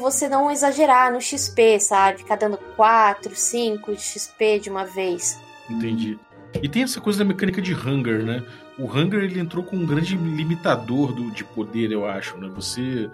você 0.00 0.28
não 0.28 0.48
exagerar 0.48 1.12
no 1.12 1.20
XP, 1.20 1.80
sabe? 1.80 2.18
Ficar 2.18 2.36
dando 2.36 2.58
4, 2.76 3.34
5 3.34 3.92
de 3.92 4.00
XP 4.00 4.60
de 4.60 4.70
uma 4.70 4.84
vez. 4.84 5.36
Entendi. 5.68 6.16
E 6.62 6.68
tem 6.68 6.84
essa 6.84 7.00
coisa 7.00 7.18
da 7.18 7.24
mecânica 7.24 7.60
de 7.60 7.74
hunger, 7.74 8.24
né? 8.24 8.42
O 8.78 8.84
hunger 8.84 9.24
ele 9.24 9.40
entrou 9.40 9.64
com 9.64 9.76
um 9.76 9.86
grande 9.86 10.16
limitador 10.16 11.12
do, 11.12 11.30
de 11.30 11.42
poder, 11.44 11.90
eu 11.92 12.06
acho, 12.06 12.36
né? 12.36 12.48
Você 12.54 13.10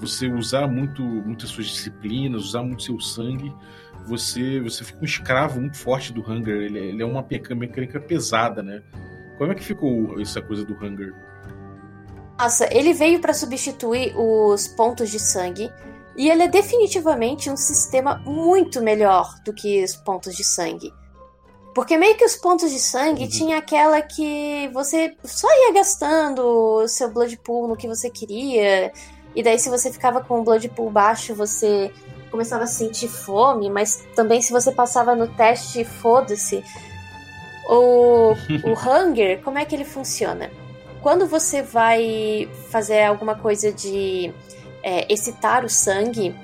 você 0.00 0.26
usar 0.26 0.66
muito 0.66 1.02
muitas 1.02 1.50
suas 1.50 1.68
disciplinas, 1.68 2.42
usar 2.44 2.62
muito 2.62 2.82
seu 2.82 2.98
sangue 2.98 3.52
você 4.06 4.60
você 4.60 4.84
fica 4.84 5.00
um 5.00 5.04
escravo 5.04 5.60
muito 5.60 5.76
forte 5.76 6.12
do 6.12 6.20
Hunger. 6.20 6.56
Ele, 6.56 6.78
ele 6.78 7.02
é 7.02 7.06
uma 7.06 7.26
mecânica 7.56 8.00
pesada, 8.00 8.62
né? 8.62 8.82
Como 9.38 9.50
é 9.50 9.54
que 9.54 9.64
ficou 9.64 10.20
essa 10.20 10.40
coisa 10.40 10.64
do 10.64 10.74
Hunger? 10.74 11.14
Nossa, 12.38 12.68
ele 12.72 12.92
veio 12.92 13.20
para 13.20 13.32
substituir 13.32 14.14
os 14.16 14.68
pontos 14.68 15.10
de 15.10 15.18
sangue 15.18 15.70
e 16.16 16.28
ele 16.28 16.42
é 16.42 16.48
definitivamente 16.48 17.50
um 17.50 17.56
sistema 17.56 18.16
muito 18.24 18.82
melhor 18.82 19.34
do 19.44 19.52
que 19.52 19.82
os 19.82 19.96
pontos 19.96 20.36
de 20.36 20.44
sangue. 20.44 20.92
Porque 21.74 21.96
meio 21.96 22.16
que 22.16 22.24
os 22.24 22.36
pontos 22.36 22.70
de 22.70 22.78
sangue 22.78 23.24
uhum. 23.24 23.28
tinha 23.28 23.58
aquela 23.58 24.00
que 24.00 24.70
você 24.72 25.16
só 25.24 25.48
ia 25.50 25.72
gastando 25.72 26.40
o 26.40 26.88
seu 26.88 27.10
blood 27.10 27.36
pool 27.38 27.66
no 27.66 27.76
que 27.76 27.88
você 27.88 28.08
queria. 28.08 28.92
E 29.34 29.42
daí 29.42 29.58
se 29.58 29.68
você 29.68 29.92
ficava 29.92 30.20
com 30.20 30.40
o 30.40 30.44
blood 30.44 30.68
pool 30.68 30.88
baixo, 30.88 31.34
você 31.34 31.90
começava 32.30 32.64
a 32.64 32.68
sentir 32.68 33.08
fome, 33.08 33.68
mas 33.68 34.04
também 34.14 34.40
se 34.40 34.52
você 34.52 34.70
passava 34.70 35.16
no 35.16 35.26
teste, 35.26 35.84
foda-se. 35.84 36.62
O, 37.68 38.32
o 38.32 38.72
hunger, 38.88 39.42
como 39.42 39.58
é 39.58 39.64
que 39.64 39.74
ele 39.74 39.84
funciona? 39.84 40.50
Quando 41.02 41.26
você 41.26 41.60
vai 41.60 42.48
fazer 42.70 43.02
alguma 43.02 43.34
coisa 43.34 43.72
de 43.72 44.32
é, 44.82 45.12
excitar 45.12 45.64
o 45.64 45.68
sangue, 45.68 46.34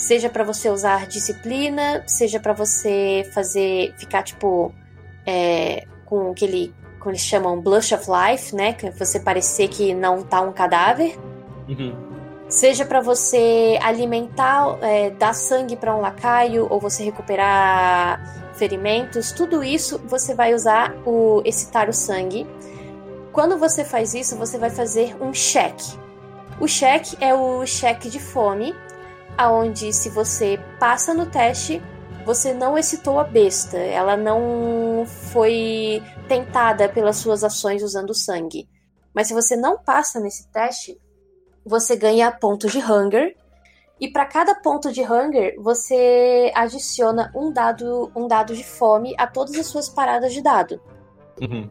seja 0.00 0.30
para 0.30 0.42
você 0.42 0.70
usar 0.70 1.06
disciplina, 1.06 2.02
seja 2.06 2.40
para 2.40 2.54
você 2.54 3.30
fazer 3.34 3.92
ficar 3.98 4.22
tipo 4.22 4.74
é, 5.26 5.86
com 6.06 6.30
aquele 6.30 6.74
como 6.98 7.10
eles 7.12 7.20
chamam 7.20 7.60
blush 7.60 7.92
of 7.92 8.06
life, 8.10 8.54
né, 8.54 8.72
que 8.72 8.90
você 8.90 9.20
parecer 9.20 9.68
que 9.68 9.94
não 9.94 10.22
tá 10.22 10.40
um 10.40 10.52
cadáver. 10.52 11.18
Uhum. 11.68 11.94
Seja 12.48 12.84
para 12.84 13.00
você 13.00 13.78
alimentar, 13.82 14.78
é, 14.80 15.10
dar 15.10 15.34
sangue 15.34 15.76
para 15.76 15.94
um 15.94 16.00
lacaio 16.00 16.66
ou 16.70 16.80
você 16.80 17.04
recuperar 17.04 18.52
ferimentos, 18.54 19.32
tudo 19.32 19.62
isso 19.62 19.98
você 20.06 20.34
vai 20.34 20.54
usar 20.54 20.94
o 21.06 21.42
excitar 21.44 21.88
o 21.90 21.92
sangue. 21.92 22.46
Quando 23.32 23.58
você 23.58 23.84
faz 23.84 24.14
isso, 24.14 24.34
você 24.36 24.58
vai 24.58 24.70
fazer 24.70 25.14
um 25.22 25.32
cheque. 25.32 25.98
O 26.58 26.66
cheque 26.66 27.16
é 27.20 27.34
o 27.34 27.64
cheque 27.64 28.10
de 28.10 28.18
fome, 28.18 28.74
aonde 29.36 29.92
se 29.92 30.08
você 30.08 30.58
passa 30.78 31.14
no 31.14 31.26
teste, 31.26 31.82
você 32.24 32.52
não 32.52 32.76
excitou 32.76 33.18
a 33.18 33.24
besta, 33.24 33.76
ela 33.76 34.16
não 34.16 35.04
foi 35.06 36.02
tentada 36.28 36.88
pelas 36.88 37.16
suas 37.16 37.42
ações 37.42 37.82
usando 37.82 38.14
sangue. 38.14 38.68
Mas 39.14 39.28
se 39.28 39.34
você 39.34 39.56
não 39.56 39.78
passa 39.78 40.20
nesse 40.20 40.48
teste, 40.48 41.00
você 41.64 41.96
ganha 41.96 42.30
pontos 42.30 42.72
de 42.72 42.78
hunger. 42.78 43.36
E 44.00 44.08
para 44.08 44.24
cada 44.24 44.54
ponto 44.54 44.92
de 44.92 45.02
hunger, 45.02 45.56
você 45.58 46.50
adiciona 46.54 47.30
um 47.34 47.52
dado, 47.52 48.10
um 48.14 48.26
dado 48.26 48.54
de 48.54 48.64
fome 48.64 49.14
a 49.18 49.26
todas 49.26 49.58
as 49.58 49.66
suas 49.66 49.88
paradas 49.88 50.32
de 50.32 50.40
dado. 50.40 50.80
Uhum. 51.40 51.68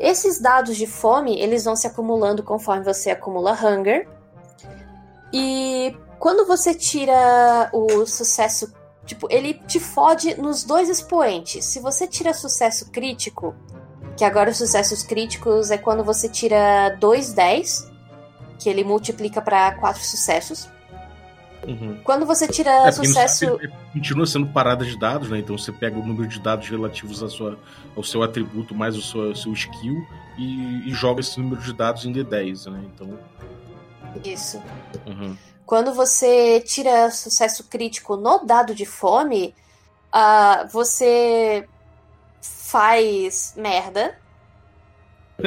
Esses 0.00 0.40
dados 0.40 0.76
de 0.76 0.86
fome, 0.86 1.38
eles 1.40 1.64
vão 1.64 1.76
se 1.76 1.86
acumulando 1.86 2.42
conforme 2.42 2.82
você 2.82 3.10
acumula 3.10 3.52
hunger. 3.52 4.08
E 5.32 5.96
quando 6.24 6.46
você 6.46 6.74
tira 6.74 7.68
o 7.70 8.06
sucesso, 8.06 8.72
tipo, 9.04 9.28
ele 9.30 9.52
te 9.52 9.78
fode 9.78 10.40
nos 10.40 10.64
dois 10.64 10.88
expoentes. 10.88 11.66
Se 11.66 11.80
você 11.80 12.06
tira 12.06 12.32
sucesso 12.32 12.90
crítico, 12.90 13.54
que 14.16 14.24
agora 14.24 14.48
os 14.48 14.56
sucessos 14.56 15.02
críticos 15.02 15.70
é 15.70 15.76
quando 15.76 16.02
você 16.02 16.26
tira 16.26 16.96
dois 16.98 17.34
10, 17.34 17.92
que 18.58 18.70
ele 18.70 18.82
multiplica 18.82 19.42
para 19.42 19.72
quatro 19.72 20.02
sucessos. 20.02 20.66
Uhum. 21.68 22.00
Quando 22.02 22.24
você 22.24 22.48
tira 22.48 22.70
É, 22.88 22.90
sucesso. 22.90 23.60
continua 23.92 24.24
sendo 24.24 24.46
parada 24.46 24.82
de 24.82 24.98
dados, 24.98 25.28
né? 25.28 25.40
Então 25.40 25.58
você 25.58 25.72
pega 25.72 25.98
o 25.98 26.06
número 26.06 26.26
de 26.26 26.40
dados 26.40 26.66
relativos 26.70 27.22
à 27.22 27.28
sua, 27.28 27.58
ao 27.94 28.02
seu 28.02 28.22
atributo 28.22 28.74
mais 28.74 28.96
o 28.96 29.02
seu, 29.02 29.36
seu 29.36 29.52
skill 29.52 30.06
e, 30.38 30.88
e 30.88 30.90
joga 30.92 31.20
esse 31.20 31.38
número 31.38 31.60
de 31.60 31.74
dados 31.74 32.06
em 32.06 32.14
D10, 32.14 32.70
né? 32.70 32.82
Então. 32.94 33.18
Isso. 34.24 34.62
uhum. 35.06 35.36
Quando 35.66 35.94
você 35.94 36.60
tira 36.60 37.10
sucesso 37.10 37.64
crítico 37.64 38.16
no 38.16 38.44
dado 38.44 38.74
de 38.74 38.84
fome, 38.84 39.54
ah, 40.12 40.66
você 40.70 41.66
faz 42.40 43.54
merda. 43.56 44.18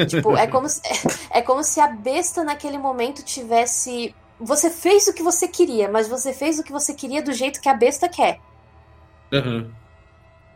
Tipo, 0.07 0.35
é 0.35 0.47
como, 0.47 0.67
se, 0.67 0.81
é 1.31 1.41
como 1.41 1.63
se 1.63 1.79
a 1.79 1.87
besta 1.87 2.43
naquele 2.43 2.77
momento 2.77 3.23
tivesse. 3.23 4.13
Você 4.39 4.69
fez 4.69 5.07
o 5.07 5.13
que 5.13 5.23
você 5.23 5.47
queria, 5.47 5.89
mas 5.89 6.07
você 6.07 6.33
fez 6.33 6.59
o 6.59 6.63
que 6.63 6.71
você 6.71 6.93
queria 6.93 7.21
do 7.21 7.33
jeito 7.33 7.61
que 7.61 7.69
a 7.69 7.73
besta 7.73 8.07
quer. 8.09 8.39
Uhum. 9.31 9.71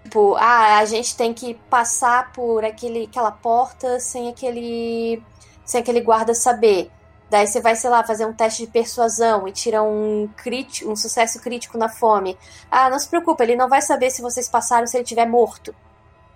Tipo, 0.04 0.36
ah, 0.36 0.78
a 0.78 0.86
gente 0.86 1.16
tem 1.16 1.34
que 1.34 1.54
passar 1.70 2.32
por 2.34 2.66
aquele, 2.66 3.06
aquela 3.06 3.32
porta 3.32 4.00
sem 4.00 4.30
aquele. 4.30 5.22
sem 5.64 5.82
aquele 5.82 6.02
guarda 6.02 6.34
saber. 6.34 6.92
Daí 7.32 7.48
você 7.48 7.62
vai, 7.62 7.78
sei 7.78 7.90
lá, 7.90 8.04
fazer 8.04 8.26
um 8.26 8.34
teste 8.34 8.66
de 8.66 8.72
persuasão 8.74 9.48
e 9.48 9.54
tira 9.54 9.82
um 9.82 10.28
crítico, 10.36 10.92
um 10.92 10.98
sucesso 10.98 11.42
crítico 11.42 11.78
na 11.78 11.88
fome. 11.88 12.38
Ah, 12.70 12.90
não 12.90 13.00
se 13.00 13.08
preocupe, 13.08 13.42
ele 13.42 13.56
não 13.56 13.70
vai 13.70 13.82
saber 13.82 14.10
se 14.10 14.22
vocês 14.22 14.50
passaram 14.50 14.86
se 14.86 14.98
ele 14.98 15.04
estiver 15.04 15.26
morto. 15.26 15.74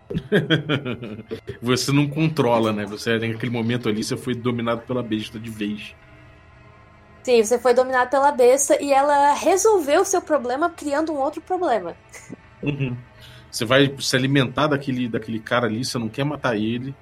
você 1.62 1.92
não 1.92 2.08
controla, 2.08 2.72
né? 2.72 2.86
Você 2.86 3.20
naquele 3.20 3.52
momento 3.52 3.90
ali 3.90 4.06
você 4.06 4.16
foi 4.16 4.34
dominado 4.34 4.84
pela 4.84 5.04
besta 5.04 5.38
de 5.38 5.50
vez. 5.50 5.94
Sim, 7.24 7.44
você 7.44 7.60
foi 7.60 7.74
dominado 7.74 8.10
pela 8.10 8.32
besta 8.32 8.82
e 8.82 8.94
ela 8.94 9.34
resolveu 9.34 10.00
o 10.00 10.06
seu 10.06 10.22
problema 10.22 10.70
criando 10.70 11.12
um 11.12 11.18
outro 11.18 11.42
problema. 11.42 11.94
Uhum. 12.64 12.96
Você 13.52 13.66
vai 13.66 13.94
se 14.00 14.16
alimentar 14.16 14.68
daquele, 14.68 15.10
daquele 15.10 15.42
cara 15.42 15.68
ali, 15.68 15.84
você 15.84 16.00
não 16.00 16.08
quer 16.08 16.24
matar 16.24 16.56
ele, 16.56 16.96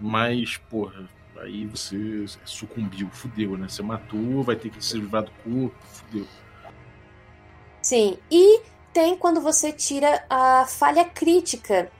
mas, 0.00 0.56
porra, 0.56 1.08
aí 1.40 1.66
você 1.66 2.24
sucumbiu, 2.44 3.08
fudeu, 3.10 3.56
né? 3.56 3.68
Você 3.68 3.82
matou, 3.82 4.42
vai 4.42 4.56
ter 4.56 4.70
que 4.70 4.84
se 4.84 4.96
livrar 4.96 5.24
do 5.24 5.30
corpo, 5.42 5.74
fudeu. 5.80 6.26
Sim, 7.82 8.18
e 8.30 8.60
tem 8.92 9.16
quando 9.16 9.40
você 9.40 9.72
tira 9.72 10.24
a 10.28 10.66
falha 10.66 11.04
crítica 11.04 11.90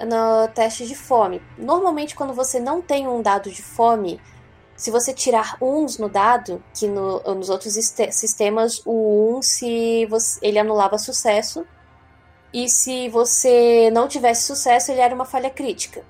no 0.00 0.48
teste 0.48 0.86
de 0.86 0.94
fome. 0.94 1.42
Normalmente, 1.56 2.14
quando 2.14 2.32
você 2.32 2.58
não 2.58 2.80
tem 2.80 3.06
um 3.06 3.20
dado 3.20 3.50
de 3.50 3.62
fome, 3.62 4.20
se 4.76 4.90
você 4.90 5.12
tirar 5.12 5.56
uns 5.60 5.98
no 5.98 6.08
dado, 6.08 6.62
que 6.72 6.86
no, 6.86 7.20
nos 7.34 7.50
outros 7.50 7.74
sistemas 7.74 8.80
o 8.86 9.36
1 9.38 9.42
se 9.42 10.06
você, 10.06 10.38
ele 10.40 10.58
anulava 10.58 10.96
sucesso, 10.98 11.66
e 12.52 12.68
se 12.68 13.08
você 13.08 13.90
não 13.90 14.08
tivesse 14.08 14.46
sucesso, 14.46 14.90
ele 14.90 15.00
era 15.00 15.14
uma 15.14 15.24
falha 15.24 15.50
crítica. 15.50 16.04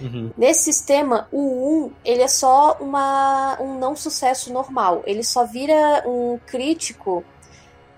Uhum. 0.00 0.32
Nesse 0.36 0.64
sistema, 0.64 1.28
o 1.30 1.86
1 1.86 1.92
ele 2.04 2.22
é 2.22 2.28
só 2.28 2.76
uma, 2.80 3.56
um 3.60 3.78
não 3.78 3.94
sucesso 3.94 4.52
normal. 4.52 5.02
Ele 5.06 5.22
só 5.22 5.44
vira 5.44 6.02
um 6.06 6.38
crítico 6.46 7.24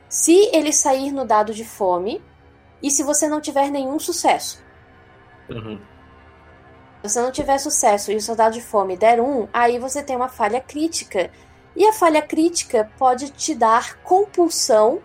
se 0.09 0.51
ele 0.53 0.73
sair 0.73 1.13
no 1.13 1.25
dado 1.25 1.55
de 1.55 1.65
fome 1.65 2.23
e 2.83 2.91
se 2.91 3.03
você 3.03 3.29
não 3.29 3.41
tiver 3.41 3.71
nenhum 3.71 3.99
sucesso. 3.99 4.63
Uhum. 5.49 5.79
Se 7.03 7.11
você 7.11 7.21
não 7.21 7.31
tiver 7.31 7.59
sucesso 7.59 8.13
e 8.13 8.17
o 8.17 8.21
seu 8.21 8.37
dado 8.37 8.55
de 8.55 8.61
fome 8.61 8.97
der 8.97 9.21
um, 9.21 9.49
aí 9.53 9.79
você 9.79 10.03
tem 10.03 10.17
uma 10.17 10.29
falha 10.29 10.61
crítica. 10.61 11.31
E 11.75 11.85
a 11.85 11.93
falha 11.93 12.23
crítica 12.23 12.91
pode 12.99 13.31
te 13.31 13.55
dar 13.55 13.99
compulsão, 13.99 15.01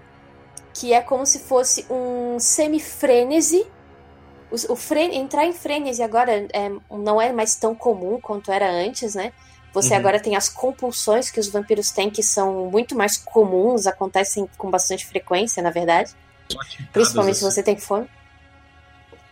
que 0.74 0.94
é 0.94 1.02
como 1.02 1.26
se 1.26 1.40
fosse 1.40 1.86
um 1.90 2.40
semifrênese. 2.40 3.68
O, 4.52 4.74
o 4.74 4.76
fre... 4.76 5.16
Entrar 5.16 5.46
em 5.46 5.54
frênese 5.54 6.04
agora 6.04 6.48
é, 6.52 6.72
não 6.90 7.22
é 7.22 7.32
mais 7.32 7.56
tão 7.56 7.74
comum 7.74 8.20
quanto 8.20 8.52
era 8.52 8.70
antes, 8.70 9.16
né? 9.16 9.32
Você 9.74 9.94
uhum. 9.94 10.00
agora 10.00 10.20
tem 10.20 10.36
as 10.36 10.50
compulsões 10.50 11.32
que 11.32 11.40
os 11.40 11.48
vampiros 11.48 11.92
têm, 11.92 12.10
que 12.10 12.22
são 12.22 12.70
muito 12.70 12.96
mais 12.96 13.18
comuns, 13.18 13.88
acontecem 13.88 14.48
com 14.58 14.70
bastante 14.70 15.06
frequência, 15.06 15.64
na 15.64 15.72
verdade. 15.72 16.14
Principalmente 16.92 17.38
assim. 17.38 17.46
se 17.46 17.52
você 17.52 17.64
tem 17.64 17.78
fome. 17.78 18.08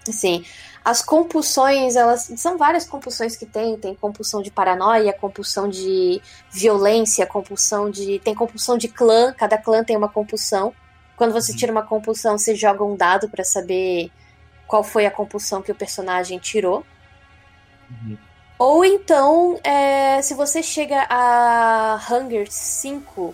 Sim. 0.06 0.46
As 0.84 1.02
compulsões, 1.02 1.96
elas 1.98 2.32
são 2.38 2.58
várias 2.58 2.86
compulsões 2.86 3.36
que 3.36 3.46
tem, 3.46 3.78
tem 3.78 3.94
compulsão 3.94 4.42
de 4.42 4.50
paranoia, 4.50 5.12
compulsão 5.12 5.68
de 5.68 6.22
violência, 6.50 7.26
compulsão 7.26 7.90
de 7.92 8.20
tem 8.20 8.34
compulsão 8.34 8.78
de 8.78 8.88
clã, 8.88 9.34
cada 9.34 9.58
clã 9.58 9.84
tem 9.84 9.98
uma 9.98 10.08
compulsão. 10.08 10.74
Quando 11.18 11.34
você 11.34 11.54
tira 11.54 11.72
uma 11.72 11.84
compulsão, 11.84 12.38
você 12.38 12.56
joga 12.56 12.84
um 12.84 12.96
dado 12.96 13.28
para 13.28 13.44
saber 13.44 14.10
qual 14.70 14.84
foi 14.84 15.08
a 15.08 15.12
compulsão 15.12 15.64
que 15.64 15.72
o 15.72 15.76
personagem 15.76 16.38
tirou. 16.38 16.86
Uhum. 17.90 18.18
Ou 18.60 18.86
então, 18.86 19.60
é, 19.64 20.22
se 20.22 20.36
você 20.36 20.62
chega 20.62 21.08
a 21.10 22.00
Hunger 22.10 22.46
5 22.52 23.34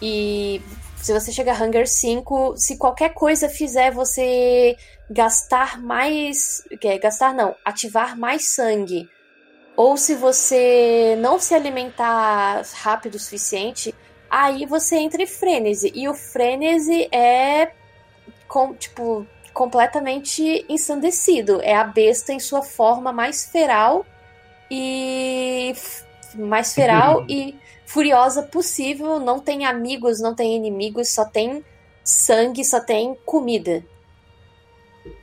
e 0.00 0.62
se 0.96 1.12
você 1.12 1.30
chega 1.30 1.52
a 1.52 1.62
Hunger 1.62 1.86
5, 1.86 2.54
se 2.56 2.78
qualquer 2.78 3.12
coisa 3.12 3.50
fizer 3.50 3.90
você 3.90 4.76
gastar 5.10 5.78
mais. 5.78 6.64
É, 6.82 6.96
gastar 6.96 7.34
não, 7.34 7.54
ativar 7.62 8.16
mais 8.16 8.54
sangue. 8.54 9.10
Ou 9.76 9.96
se 9.98 10.14
você 10.14 11.16
não 11.18 11.38
se 11.38 11.54
alimentar 11.54 12.62
rápido 12.74 13.16
o 13.16 13.18
suficiente, 13.18 13.94
aí 14.30 14.64
você 14.64 14.96
entra 14.96 15.22
em 15.22 15.26
frenesi. 15.26 15.92
E 15.94 16.08
o 16.08 16.14
frenesi 16.14 17.08
é. 17.12 17.72
Com, 18.48 18.74
tipo, 18.74 19.26
completamente 19.52 20.64
ensandecido. 20.68 21.60
É 21.62 21.74
a 21.74 21.84
besta 21.84 22.32
em 22.32 22.40
sua 22.40 22.62
forma 22.62 23.12
mais 23.12 23.46
feral 23.46 24.04
e. 24.70 25.74
mais 26.34 26.74
feral 26.74 27.24
e 27.28 27.54
furiosa 27.86 28.42
possível. 28.42 29.18
Não 29.18 29.38
tem 29.38 29.64
amigos, 29.64 30.20
não 30.20 30.34
tem 30.34 30.56
inimigos, 30.56 31.10
só 31.10 31.24
tem 31.24 31.64
sangue, 32.04 32.64
só 32.64 32.80
tem 32.80 33.16
comida. 33.24 33.84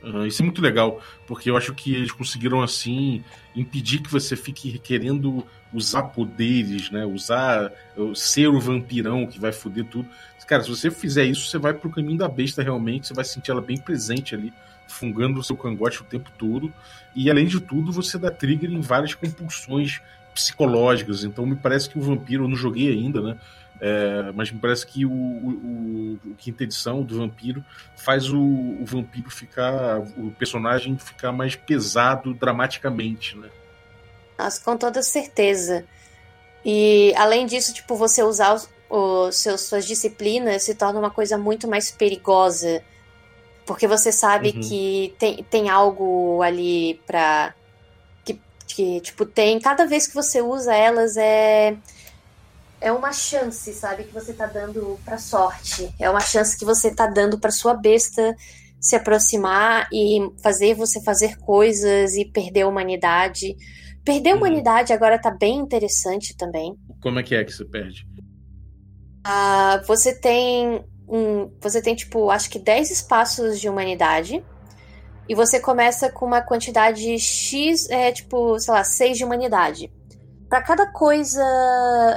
Uhum, 0.02 0.26
isso 0.26 0.42
é 0.42 0.44
muito 0.44 0.60
legal, 0.60 1.00
porque 1.26 1.50
eu 1.50 1.56
acho 1.56 1.74
que 1.74 1.94
eles 1.94 2.12
conseguiram 2.12 2.62
assim 2.62 3.24
impedir 3.56 4.00
que 4.00 4.10
você 4.10 4.36
fique 4.36 4.78
querendo 4.78 5.46
usar 5.72 6.02
poderes, 6.04 6.90
né? 6.90 7.06
Usar 7.06 7.72
ser 8.14 8.48
o 8.48 8.60
vampirão 8.60 9.26
que 9.26 9.40
vai 9.40 9.52
foder 9.52 9.84
tudo. 9.86 10.08
Cara, 10.46 10.64
se 10.64 10.68
você 10.68 10.90
fizer 10.90 11.24
isso, 11.24 11.48
você 11.48 11.58
vai 11.58 11.72
pro 11.72 11.88
caminho 11.88 12.18
da 12.18 12.28
besta 12.28 12.60
realmente, 12.60 13.06
você 13.06 13.14
vai 13.14 13.24
sentir 13.24 13.52
ela 13.52 13.60
bem 13.60 13.76
presente 13.76 14.34
ali, 14.34 14.52
fungando 14.88 15.38
o 15.38 15.44
seu 15.44 15.56
cangote 15.56 16.02
o 16.02 16.04
tempo 16.04 16.28
todo. 16.36 16.72
E 17.14 17.30
além 17.30 17.46
de 17.46 17.60
tudo, 17.60 17.92
você 17.92 18.18
dá 18.18 18.32
trigger 18.32 18.68
em 18.68 18.80
várias 18.80 19.14
compulsões 19.14 20.00
psicológicas. 20.34 21.22
Então 21.22 21.46
me 21.46 21.54
parece 21.54 21.88
que 21.88 21.96
o 21.96 22.02
vampiro, 22.02 22.44
eu 22.44 22.48
não 22.48 22.56
joguei 22.56 22.90
ainda, 22.90 23.20
né? 23.20 23.36
É, 23.80 24.30
mas 24.34 24.50
me 24.50 24.60
parece 24.60 24.86
que 24.86 25.06
o, 25.06 25.10
o, 25.10 26.18
o, 26.22 26.34
quinta 26.36 26.64
edição 26.64 27.02
do 27.02 27.16
vampiro 27.16 27.64
faz 27.96 28.28
o, 28.28 28.38
o, 28.38 28.84
vampiro 28.84 29.30
ficar, 29.30 30.00
o 30.18 30.30
personagem 30.38 30.98
ficar 30.98 31.32
mais 31.32 31.56
pesado 31.56 32.34
dramaticamente, 32.34 33.38
né? 33.38 33.48
Nossa, 34.38 34.62
com 34.62 34.76
toda 34.76 35.02
certeza. 35.02 35.86
E 36.62 37.14
além 37.16 37.46
disso, 37.46 37.72
tipo, 37.72 37.96
você 37.96 38.22
usar 38.22 38.52
os, 38.52 38.68
os 38.90 39.36
seus, 39.36 39.62
suas 39.62 39.86
disciplinas 39.86 40.62
se 40.62 40.74
torna 40.74 40.98
uma 40.98 41.10
coisa 41.10 41.38
muito 41.38 41.66
mais 41.66 41.90
perigosa. 41.90 42.82
Porque 43.64 43.86
você 43.86 44.12
sabe 44.12 44.52
uhum. 44.54 44.60
que 44.60 45.14
tem, 45.18 45.42
tem 45.44 45.70
algo 45.70 46.42
ali 46.42 47.00
pra. 47.06 47.54
Que, 48.24 48.38
que, 48.66 49.00
tipo, 49.00 49.24
tem. 49.24 49.58
Cada 49.58 49.86
vez 49.86 50.06
que 50.06 50.14
você 50.14 50.42
usa 50.42 50.74
elas 50.74 51.16
é 51.16 51.76
é 52.80 52.90
uma 52.90 53.12
chance, 53.12 53.72
sabe, 53.74 54.04
que 54.04 54.14
você 54.14 54.32
tá 54.32 54.46
dando 54.46 54.98
pra 55.04 55.18
sorte. 55.18 55.92
É 55.98 56.08
uma 56.08 56.20
chance 56.20 56.56
que 56.56 56.64
você 56.64 56.94
tá 56.94 57.06
dando 57.06 57.38
pra 57.38 57.50
sua 57.50 57.74
besta 57.74 58.34
se 58.80 58.96
aproximar 58.96 59.86
e 59.92 60.18
fazer 60.42 60.74
você 60.74 61.02
fazer 61.02 61.36
coisas 61.36 62.14
e 62.14 62.24
perder 62.24 62.62
a 62.62 62.68
humanidade. 62.68 63.54
Perder 64.02 64.30
a 64.30 64.32
uhum. 64.32 64.38
humanidade 64.38 64.92
agora 64.92 65.20
tá 65.20 65.30
bem 65.30 65.58
interessante 65.58 66.34
também. 66.34 66.74
Como 67.02 67.18
é 67.18 67.22
que 67.22 67.34
é 67.34 67.44
que 67.44 67.52
você 67.52 67.64
perde? 67.66 68.06
Uh, 69.26 69.86
você 69.86 70.18
tem 70.18 70.82
um. 71.06 71.52
Você 71.60 71.82
tem, 71.82 71.94
tipo, 71.94 72.30
acho 72.30 72.48
que 72.48 72.58
10 72.58 72.90
espaços 72.90 73.60
de 73.60 73.68
humanidade. 73.68 74.42
E 75.28 75.34
você 75.34 75.60
começa 75.60 76.10
com 76.10 76.26
uma 76.26 76.40
quantidade 76.40 77.16
X, 77.18 77.88
é 77.88 78.10
tipo, 78.10 78.58
sei 78.58 78.74
lá, 78.74 78.82
6 78.82 79.18
de 79.18 79.24
humanidade. 79.24 79.92
Para 80.50 80.62
cada 80.62 80.90
coisa 80.90 81.44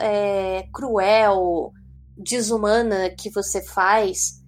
é, 0.01 0.65
cruel, 0.73 1.71
desumana 2.17 3.11
que 3.11 3.29
você 3.29 3.63
faz, 3.63 4.41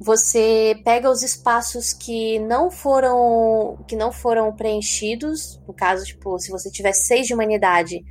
você 0.00 0.80
pega 0.86 1.10
os 1.10 1.22
espaços 1.22 1.92
que 1.92 2.38
não 2.38 2.70
foram 2.70 3.84
que 3.86 3.94
não 3.94 4.10
foram 4.10 4.56
preenchidos. 4.56 5.60
No 5.68 5.74
caso, 5.74 6.02
tipo, 6.06 6.38
se 6.38 6.50
você 6.50 6.70
tiver 6.70 6.94
seis 6.94 7.26
de 7.26 7.34
humanidade, 7.34 8.02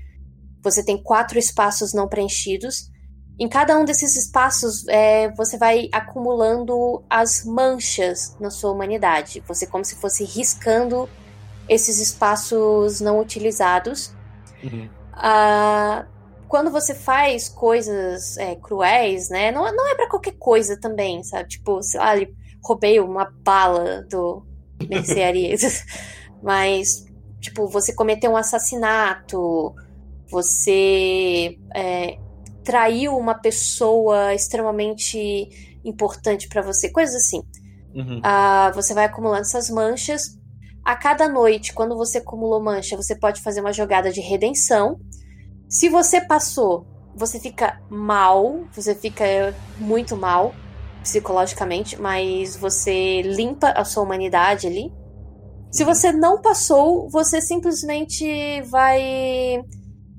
você 0.64 0.86
tem 0.86 1.02
quatro 1.02 1.40
espaços 1.40 1.92
não 1.92 2.08
preenchidos. 2.08 2.92
Em 3.40 3.50
cada 3.50 3.76
um 3.80 3.86
desses 3.86 4.16
espaços, 4.16 4.88
é, 4.88 5.32
você 5.34 5.58
vai 5.58 5.90
acumulando 5.92 7.04
as 7.10 7.44
manchas 7.44 8.38
na 8.40 8.52
sua 8.52 8.72
humanidade. 8.72 9.44
Você 9.48 9.66
como 9.66 9.84
se 9.84 9.96
fosse 9.96 10.24
riscando 10.24 11.10
esses 11.68 12.00
espaços 12.00 13.02
não 13.02 13.20
utilizados. 13.20 14.14
Uhum. 14.64 14.90
Uh, 15.14 16.06
quando 16.48 16.72
você 16.72 16.94
faz 16.94 17.50
coisas 17.50 18.38
é, 18.38 18.56
cruéis, 18.56 19.30
né? 19.30 19.52
Não, 19.52 19.64
não 19.76 19.92
é 19.92 19.96
para 19.96 20.10
qualquer 20.10 20.36
coisa 20.38 20.80
também, 20.80 21.24
sabe? 21.24 21.50
Tipo, 21.50 21.82
sei 21.82 22.00
lá, 22.00 22.14
roubei 22.64 23.00
uma 23.00 23.26
bala 23.44 24.04
do 24.04 24.46
mercearia. 24.88 25.56
Mas, 26.42 27.06
tipo, 27.40 27.68
você 27.68 27.94
cometeu 27.94 28.32
um 28.32 28.38
assassinato, 28.38 29.74
você 30.30 31.58
é, 31.74 32.18
traiu 32.64 33.18
uma 33.18 33.36
pessoa 33.36 34.34
extremamente 34.34 35.50
importante 35.84 36.48
para 36.48 36.62
você, 36.62 36.90
coisas 36.90 37.16
assim. 37.16 37.42
Uhum. 37.94 38.20
Ah, 38.24 38.72
você 38.74 38.94
vai 38.94 39.06
acumulando 39.06 39.42
essas 39.42 39.70
manchas. 39.70 40.40
A 40.84 40.96
cada 40.96 41.30
noite, 41.30 41.74
quando 41.74 41.96
você 41.96 42.18
acumulou 42.18 42.62
mancha, 42.62 42.98
você 42.98 43.16
pode 43.16 43.42
fazer 43.42 43.62
uma 43.62 43.72
jogada 43.72 44.12
de 44.12 44.20
redenção. 44.20 45.00
Se 45.70 45.88
você 45.88 46.20
passou, 46.20 46.86
você 47.16 47.40
fica 47.40 47.82
mal, 47.90 48.66
você 48.74 48.94
fica 48.94 49.56
muito 49.78 50.18
mal 50.18 50.54
psicologicamente, 51.02 52.00
mas 52.00 52.56
você 52.56 53.22
limpa 53.22 53.70
a 53.70 53.86
sua 53.86 54.04
humanidade 54.04 54.68
ali. 54.68 54.92
Se 55.72 55.84
uhum. 55.84 55.94
você 55.94 56.12
não 56.12 56.42
passou, 56.42 57.10
você 57.10 57.42
simplesmente 57.42 58.62
vai 58.64 59.64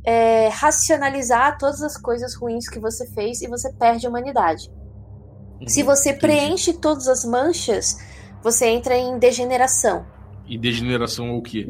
é, 0.05 0.49
racionalizar 0.49 1.57
todas 1.59 1.83
as 1.83 1.97
coisas 1.97 2.35
ruins 2.35 2.69
que 2.69 2.79
você 2.79 3.07
fez 3.13 3.41
e 3.41 3.49
você 3.49 3.73
perde 3.73 4.07
a 4.07 4.11
humanidade. 4.11 4.71
Uhum, 5.61 5.69
Se 5.69 5.83
você 5.83 6.13
preenche 6.13 6.75
todas 6.75 7.09
as 7.09 7.25
manchas, 7.25 7.97
você 8.43 8.67
entra 8.67 8.97
em 8.97 9.19
degeneração. 9.19 10.05
E 10.47 10.59
degeneração 10.59 11.29
é 11.29 11.33
o 11.33 11.43
quê? 11.43 11.69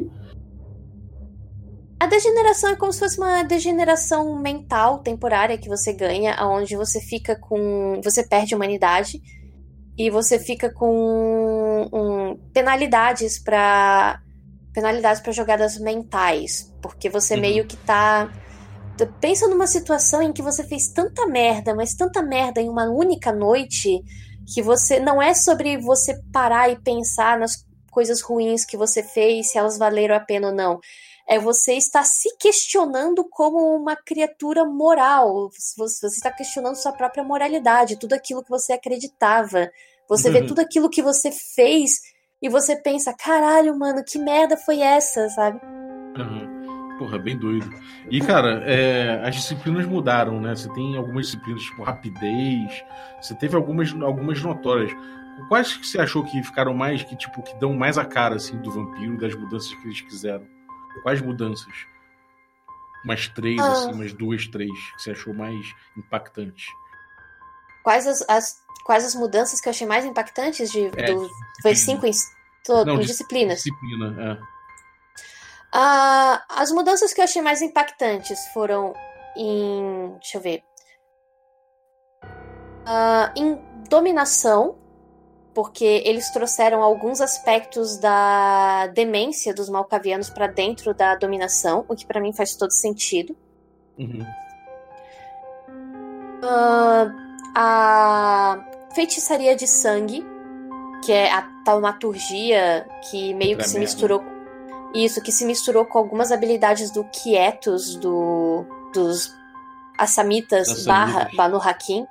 A 1.98 2.06
degeneração 2.06 2.70
é 2.70 2.76
como 2.76 2.92
se 2.92 2.98
fosse 2.98 3.18
uma 3.18 3.42
degeneração 3.44 4.38
mental 4.38 4.98
temporária 4.98 5.56
que 5.56 5.68
você 5.68 5.92
ganha, 5.92 6.36
onde 6.42 6.76
você 6.76 7.00
fica 7.00 7.34
com. 7.34 8.00
Você 8.02 8.26
perde 8.26 8.52
a 8.52 8.56
humanidade 8.56 9.22
e 9.96 10.10
você 10.10 10.38
fica 10.38 10.70
com 10.72 11.88
um, 11.92 12.36
penalidades 12.52 13.38
para 13.38 14.20
penalidades 14.72 15.22
para 15.22 15.32
jogadas 15.32 15.78
mentais, 15.78 16.74
porque 16.82 17.08
você 17.08 17.34
uhum. 17.34 17.40
meio 17.40 17.66
que 17.66 17.76
tá 17.76 18.30
pensa 19.20 19.48
numa 19.48 19.66
situação 19.66 20.22
em 20.22 20.32
que 20.32 20.42
você 20.42 20.62
fez 20.64 20.88
tanta 20.88 21.26
merda, 21.26 21.74
mas 21.74 21.94
tanta 21.94 22.22
merda 22.22 22.60
em 22.60 22.68
uma 22.68 22.84
única 22.84 23.32
noite, 23.32 24.00
que 24.52 24.62
você 24.62 25.00
não 25.00 25.20
é 25.20 25.34
sobre 25.34 25.78
você 25.78 26.20
parar 26.32 26.70
e 26.70 26.78
pensar 26.80 27.38
nas 27.38 27.64
coisas 27.94 28.20
ruins 28.20 28.64
que 28.64 28.76
você 28.76 29.02
fez, 29.02 29.52
se 29.52 29.58
elas 29.58 29.78
valeram 29.78 30.16
a 30.16 30.20
pena 30.20 30.48
ou 30.48 30.54
não. 30.54 30.80
É 31.26 31.38
você 31.38 31.74
estar 31.74 32.04
se 32.04 32.36
questionando 32.36 33.24
como 33.30 33.74
uma 33.74 33.96
criatura 33.96 34.64
moral. 34.64 35.48
Você 35.78 36.06
está 36.06 36.30
questionando 36.30 36.74
sua 36.74 36.92
própria 36.92 37.24
moralidade, 37.24 37.98
tudo 37.98 38.12
aquilo 38.12 38.42
que 38.42 38.50
você 38.50 38.74
acreditava. 38.74 39.70
Você 40.08 40.30
vê 40.30 40.40
uhum. 40.40 40.46
tudo 40.46 40.60
aquilo 40.60 40.90
que 40.90 41.00
você 41.00 41.30
fez 41.32 42.00
e 42.42 42.48
você 42.48 42.76
pensa, 42.76 43.14
caralho, 43.14 43.78
mano, 43.78 44.04
que 44.04 44.18
merda 44.18 44.54
foi 44.54 44.80
essa, 44.80 45.30
sabe? 45.30 45.58
Uhum. 46.18 46.98
Porra, 46.98 47.18
bem 47.18 47.36
doido. 47.38 47.68
E, 48.10 48.20
cara, 48.20 48.62
é, 48.66 49.20
as 49.26 49.34
disciplinas 49.34 49.86
mudaram, 49.86 50.40
né? 50.40 50.54
Você 50.54 50.68
tem 50.74 50.96
algumas 50.96 51.26
disciplinas, 51.26 51.62
tipo 51.62 51.82
rapidez, 51.82 52.84
você 53.20 53.34
teve 53.34 53.56
algumas, 53.56 53.92
algumas 54.02 54.42
notórias. 54.42 54.92
Quais 55.48 55.76
que 55.76 55.86
você 55.86 56.00
achou 56.00 56.24
que 56.24 56.42
ficaram 56.42 56.74
mais, 56.74 57.02
que 57.02 57.16
tipo, 57.16 57.42
que 57.42 57.54
dão 57.56 57.74
mais 57.74 57.98
a 57.98 58.04
cara, 58.04 58.36
assim, 58.36 58.56
do 58.58 58.70
vampiro, 58.70 59.18
das 59.18 59.34
mudanças 59.34 59.74
que 59.74 59.86
eles 59.86 60.00
quiseram? 60.00 60.46
Quais 61.02 61.20
mudanças? 61.20 61.72
Umas 63.04 63.28
três, 63.28 63.60
ah. 63.60 63.72
assim, 63.72 63.92
umas 63.92 64.12
duas, 64.12 64.46
três, 64.46 64.70
que 64.70 65.02
você 65.02 65.10
achou 65.10 65.34
mais 65.34 65.66
impactante? 65.96 66.66
Quais 67.82 68.06
as, 68.06 68.24
as 68.28 68.64
quais 68.84 69.04
as 69.04 69.14
mudanças 69.14 69.60
que 69.60 69.68
eu 69.68 69.70
achei 69.70 69.86
mais 69.86 70.04
impactantes 70.04 70.70
de, 70.70 70.90
é, 70.96 71.12
do 71.12 71.28
foi 71.62 71.74
cinco 71.74 72.06
em, 72.06 72.12
todo, 72.64 72.86
Não, 72.86 72.96
em 72.96 73.00
disciplinas? 73.00 73.62
Disciplina, 73.62 74.16
é. 74.22 74.54
Uh, 75.76 76.40
as 76.48 76.70
mudanças 76.70 77.12
que 77.12 77.20
eu 77.20 77.24
achei 77.24 77.42
mais 77.42 77.60
impactantes 77.60 78.38
foram 78.52 78.94
em. 79.36 80.12
Deixa 80.20 80.38
eu 80.38 80.40
ver. 80.40 80.62
Uh, 82.86 83.32
em 83.34 83.58
dominação, 83.88 84.78
porque 85.54 86.02
eles 86.04 86.30
trouxeram 86.30 86.82
alguns 86.82 87.20
aspectos 87.20 87.96
da 87.96 88.88
demência 88.88 89.54
dos 89.54 89.68
malcavianos 89.68 90.28
para 90.28 90.48
dentro 90.48 90.92
da 90.92 91.14
dominação, 91.14 91.84
o 91.88 91.94
que 91.94 92.04
para 92.04 92.20
mim 92.20 92.32
faz 92.32 92.56
todo 92.56 92.72
sentido. 92.72 93.36
Uhum. 93.96 94.26
Uh, 96.42 97.24
a 97.54 98.68
feitiçaria 98.94 99.54
de 99.54 99.66
sangue, 99.66 100.26
que 101.04 101.12
é 101.12 101.32
a 101.32 101.42
taumaturgia 101.64 102.86
que 103.08 103.32
meio 103.34 103.56
que 103.56 103.68
se 103.68 103.78
misturou. 103.78 104.22
Isso, 104.92 105.22
que 105.22 105.32
se 105.32 105.44
misturou 105.44 105.84
com 105.86 105.98
algumas 105.98 106.32
habilidades 106.32 106.90
do 106.90 107.04
Quietos, 107.04 107.96
do, 107.96 108.64
dos 108.92 109.32
Assamitas 109.98 110.84
barra 110.84 111.28
Banu 111.36 111.58
Hakim. 111.58 112.06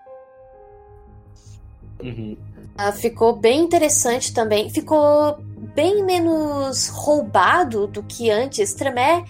Uhum. 2.01 2.37
Uh, 2.79 2.91
ficou 2.91 3.35
bem 3.35 3.61
interessante 3.61 4.33
também. 4.33 4.69
Ficou 4.69 5.37
bem 5.75 6.03
menos 6.03 6.87
roubado 6.87 7.87
do 7.87 8.03
que 8.03 8.29
antes. 8.29 8.73
Tremé. 8.73 9.23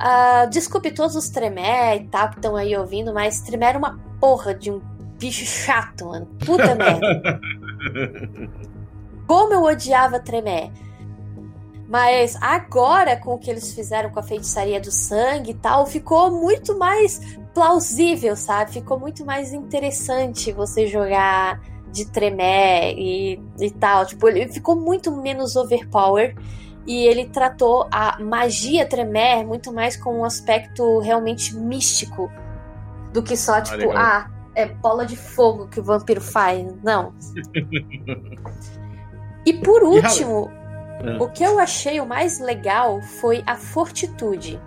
Uh, 0.00 0.48
desculpe 0.50 0.92
todos 0.92 1.16
os 1.16 1.28
Tremé 1.28 1.96
e 1.96 2.04
tal 2.04 2.30
que 2.30 2.36
estão 2.36 2.54
aí 2.54 2.76
ouvindo, 2.76 3.12
mas 3.12 3.40
Tremé 3.40 3.70
era 3.70 3.78
uma 3.78 3.98
porra 4.20 4.54
de 4.54 4.70
um 4.70 4.80
bicho 5.18 5.44
chato, 5.44 6.06
mano. 6.06 6.26
Puta 6.46 6.74
merda. 6.74 7.40
Como 9.26 9.52
eu 9.52 9.64
odiava 9.64 10.20
Tremé. 10.20 10.70
Mas 11.88 12.36
agora, 12.40 13.16
com 13.16 13.34
o 13.34 13.38
que 13.38 13.50
eles 13.50 13.72
fizeram 13.72 14.10
com 14.10 14.20
a 14.20 14.22
feitiçaria 14.22 14.78
do 14.78 14.90
sangue 14.90 15.52
e 15.52 15.54
tal, 15.54 15.86
ficou 15.86 16.30
muito 16.30 16.78
mais 16.78 17.38
plausível, 17.54 18.36
sabe? 18.36 18.72
Ficou 18.72 19.00
muito 19.00 19.24
mais 19.24 19.52
interessante 19.54 20.52
você 20.52 20.86
jogar 20.86 21.60
de 21.92 22.06
Tremé 22.06 22.92
e, 22.92 23.40
e 23.58 23.70
tal. 23.70 24.06
Tipo, 24.06 24.28
ele 24.28 24.48
ficou 24.48 24.76
muito 24.76 25.10
menos 25.14 25.56
overpower. 25.56 26.36
E 26.86 27.06
ele 27.06 27.26
tratou 27.26 27.86
a 27.90 28.18
magia 28.18 28.86
Tremé 28.86 29.44
muito 29.44 29.70
mais 29.72 29.94
com 29.94 30.20
um 30.20 30.24
aspecto 30.24 31.00
realmente 31.00 31.54
místico 31.54 32.30
do 33.12 33.22
que 33.22 33.36
só, 33.36 33.56
ah, 33.56 33.60
tipo, 33.60 33.90
ah, 33.90 34.30
é 34.54 34.66
bola 34.66 35.04
de 35.04 35.16
fogo 35.16 35.68
que 35.68 35.80
o 35.80 35.84
vampiro 35.84 36.20
faz. 36.20 36.66
Não. 36.82 37.12
e 39.44 39.52
por 39.52 39.82
último, 39.82 40.50
é. 41.00 41.22
o 41.22 41.28
que 41.28 41.44
eu 41.44 41.58
achei 41.58 42.00
o 42.00 42.06
mais 42.06 42.40
legal 42.40 43.02
foi 43.02 43.42
a 43.46 43.54
fortitude. 43.54 44.60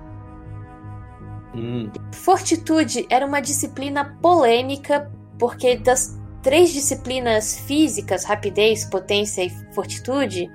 Hum. 1.54 1.92
Fortitude 2.14 3.06
era 3.10 3.26
uma 3.26 3.42
disciplina 3.42 4.18
polêmica, 4.22 5.12
porque 5.38 5.76
das 5.76 6.21
três 6.42 6.72
disciplinas 6.72 7.60
físicas, 7.60 8.24
rapidez, 8.24 8.86
potência 8.86 9.44
e 9.44 9.50
fortitude, 9.74 10.50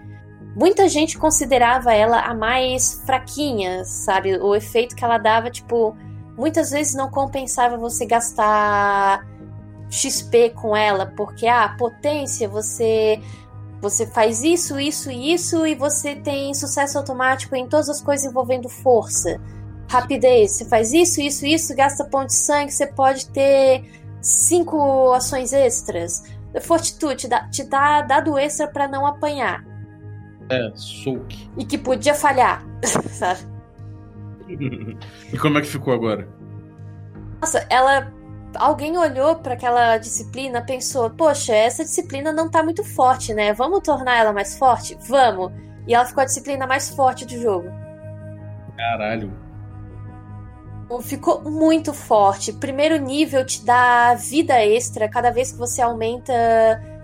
muita 0.54 0.88
gente 0.88 1.18
considerava 1.18 1.92
ela 1.92 2.20
a 2.20 2.34
mais 2.34 3.02
fraquinha, 3.04 3.84
sabe? 3.84 4.36
O 4.38 4.54
efeito 4.54 4.96
que 4.96 5.04
ela 5.04 5.18
dava, 5.18 5.50
tipo, 5.50 5.96
muitas 6.36 6.70
vezes 6.70 6.94
não 6.94 7.10
compensava 7.10 7.76
você 7.76 8.04
gastar 8.06 9.26
XP 9.90 10.50
com 10.50 10.76
ela, 10.76 11.12
porque 11.16 11.46
a 11.46 11.64
ah, 11.64 11.68
potência 11.76 12.48
você 12.48 13.20
você 13.80 14.06
faz 14.06 14.42
isso, 14.42 14.80
isso 14.80 15.10
e 15.10 15.34
isso 15.34 15.66
e 15.66 15.74
você 15.74 16.16
tem 16.16 16.52
sucesso 16.54 16.98
automático 16.98 17.54
em 17.54 17.68
todas 17.68 17.88
as 17.88 18.00
coisas 18.00 18.26
envolvendo 18.26 18.68
força. 18.68 19.40
Rapidez, 19.88 20.52
você 20.52 20.64
faz 20.64 20.92
isso, 20.92 21.20
isso, 21.20 21.46
isso, 21.46 21.76
gasta 21.76 22.04
ponto 22.04 22.28
de 22.28 22.34
sangue, 22.34 22.72
você 22.72 22.86
pode 22.86 23.28
ter 23.28 23.84
cinco 24.26 25.12
ações 25.12 25.52
extras. 25.52 26.24
Fortitude 26.62 27.28
te 27.50 27.64
dá, 27.64 28.02
dado 28.02 28.38
extra 28.38 28.66
para 28.66 28.88
não 28.88 29.06
apanhar. 29.06 29.64
É, 30.50 30.70
soak. 30.74 31.50
E 31.56 31.64
que 31.64 31.76
podia 31.76 32.14
falhar, 32.14 32.64
sabe? 33.10 33.40
e 35.32 35.38
como 35.38 35.58
é 35.58 35.60
que 35.60 35.66
ficou 35.66 35.94
agora? 35.94 36.28
Nossa, 37.40 37.66
ela. 37.70 38.12
Alguém 38.56 38.96
olhou 38.96 39.36
para 39.36 39.54
aquela 39.54 39.98
disciplina, 39.98 40.62
pensou: 40.62 41.10
Poxa, 41.10 41.54
essa 41.54 41.84
disciplina 41.84 42.32
não 42.32 42.48
tá 42.50 42.62
muito 42.62 42.82
forte, 42.82 43.34
né? 43.34 43.52
Vamos 43.52 43.80
tornar 43.80 44.16
ela 44.16 44.32
mais 44.32 44.56
forte? 44.58 44.96
Vamos! 45.08 45.52
E 45.86 45.94
ela 45.94 46.06
ficou 46.06 46.22
a 46.22 46.24
disciplina 46.24 46.66
mais 46.66 46.88
forte 46.88 47.26
do 47.26 47.38
jogo. 47.40 47.68
Caralho. 48.76 49.45
Ficou 51.02 51.42
muito 51.42 51.92
forte. 51.92 52.52
Primeiro 52.52 52.96
nível 52.96 53.44
te 53.44 53.64
dá 53.64 54.14
vida 54.14 54.64
extra 54.64 55.08
cada 55.08 55.30
vez 55.30 55.50
que 55.50 55.58
você 55.58 55.82
aumenta 55.82 56.32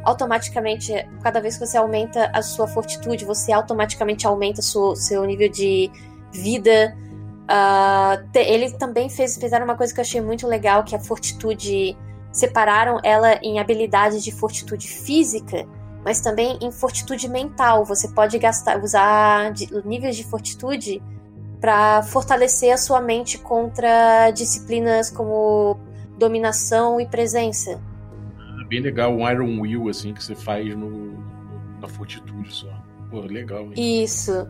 automaticamente, 0.04 0.92
cada 1.22 1.40
vez 1.40 1.56
que 1.56 1.66
você 1.66 1.76
aumenta 1.76 2.30
a 2.32 2.42
sua 2.42 2.68
fortitude, 2.68 3.24
você 3.24 3.52
automaticamente 3.52 4.26
aumenta 4.26 4.60
o 4.60 4.94
seu 4.94 5.24
nível 5.24 5.48
de 5.48 5.90
vida. 6.32 6.96
Uh, 7.42 8.38
ele 8.38 8.70
também 8.70 9.08
fez, 9.08 9.36
fizeram 9.36 9.64
uma 9.64 9.76
coisa 9.76 9.92
que 9.92 9.98
eu 9.98 10.02
achei 10.02 10.20
muito 10.20 10.46
legal, 10.46 10.84
que 10.84 10.94
a 10.94 11.00
fortitude 11.00 11.96
separaram 12.32 13.00
ela 13.02 13.34
em 13.42 13.58
habilidades 13.58 14.22
de 14.22 14.30
fortitude 14.30 14.88
física, 14.88 15.66
mas 16.04 16.20
também 16.20 16.56
em 16.62 16.70
fortitude 16.70 17.28
mental. 17.28 17.84
Você 17.84 18.08
pode 18.08 18.38
gastar, 18.38 18.82
usar 18.82 19.52
níveis 19.84 20.16
de 20.16 20.24
fortitude 20.24 21.02
para 21.62 22.02
fortalecer 22.02 22.74
a 22.74 22.76
sua 22.76 23.00
mente 23.00 23.38
contra 23.38 24.32
disciplinas 24.32 25.08
como 25.08 25.78
dominação 26.18 27.00
e 27.00 27.06
presença. 27.06 27.80
É 28.60 28.64
bem 28.64 28.80
legal, 28.80 29.14
um 29.14 29.30
Iron 29.30 29.60
Will 29.60 29.88
assim 29.88 30.12
que 30.12 30.22
você 30.22 30.34
faz 30.34 30.74
no, 30.74 31.24
na 31.80 31.86
fortitude 31.86 32.52
só. 32.52 32.66
Pô, 33.08 33.20
legal. 33.20 33.62
Hein? 33.66 34.02
Isso. 34.02 34.48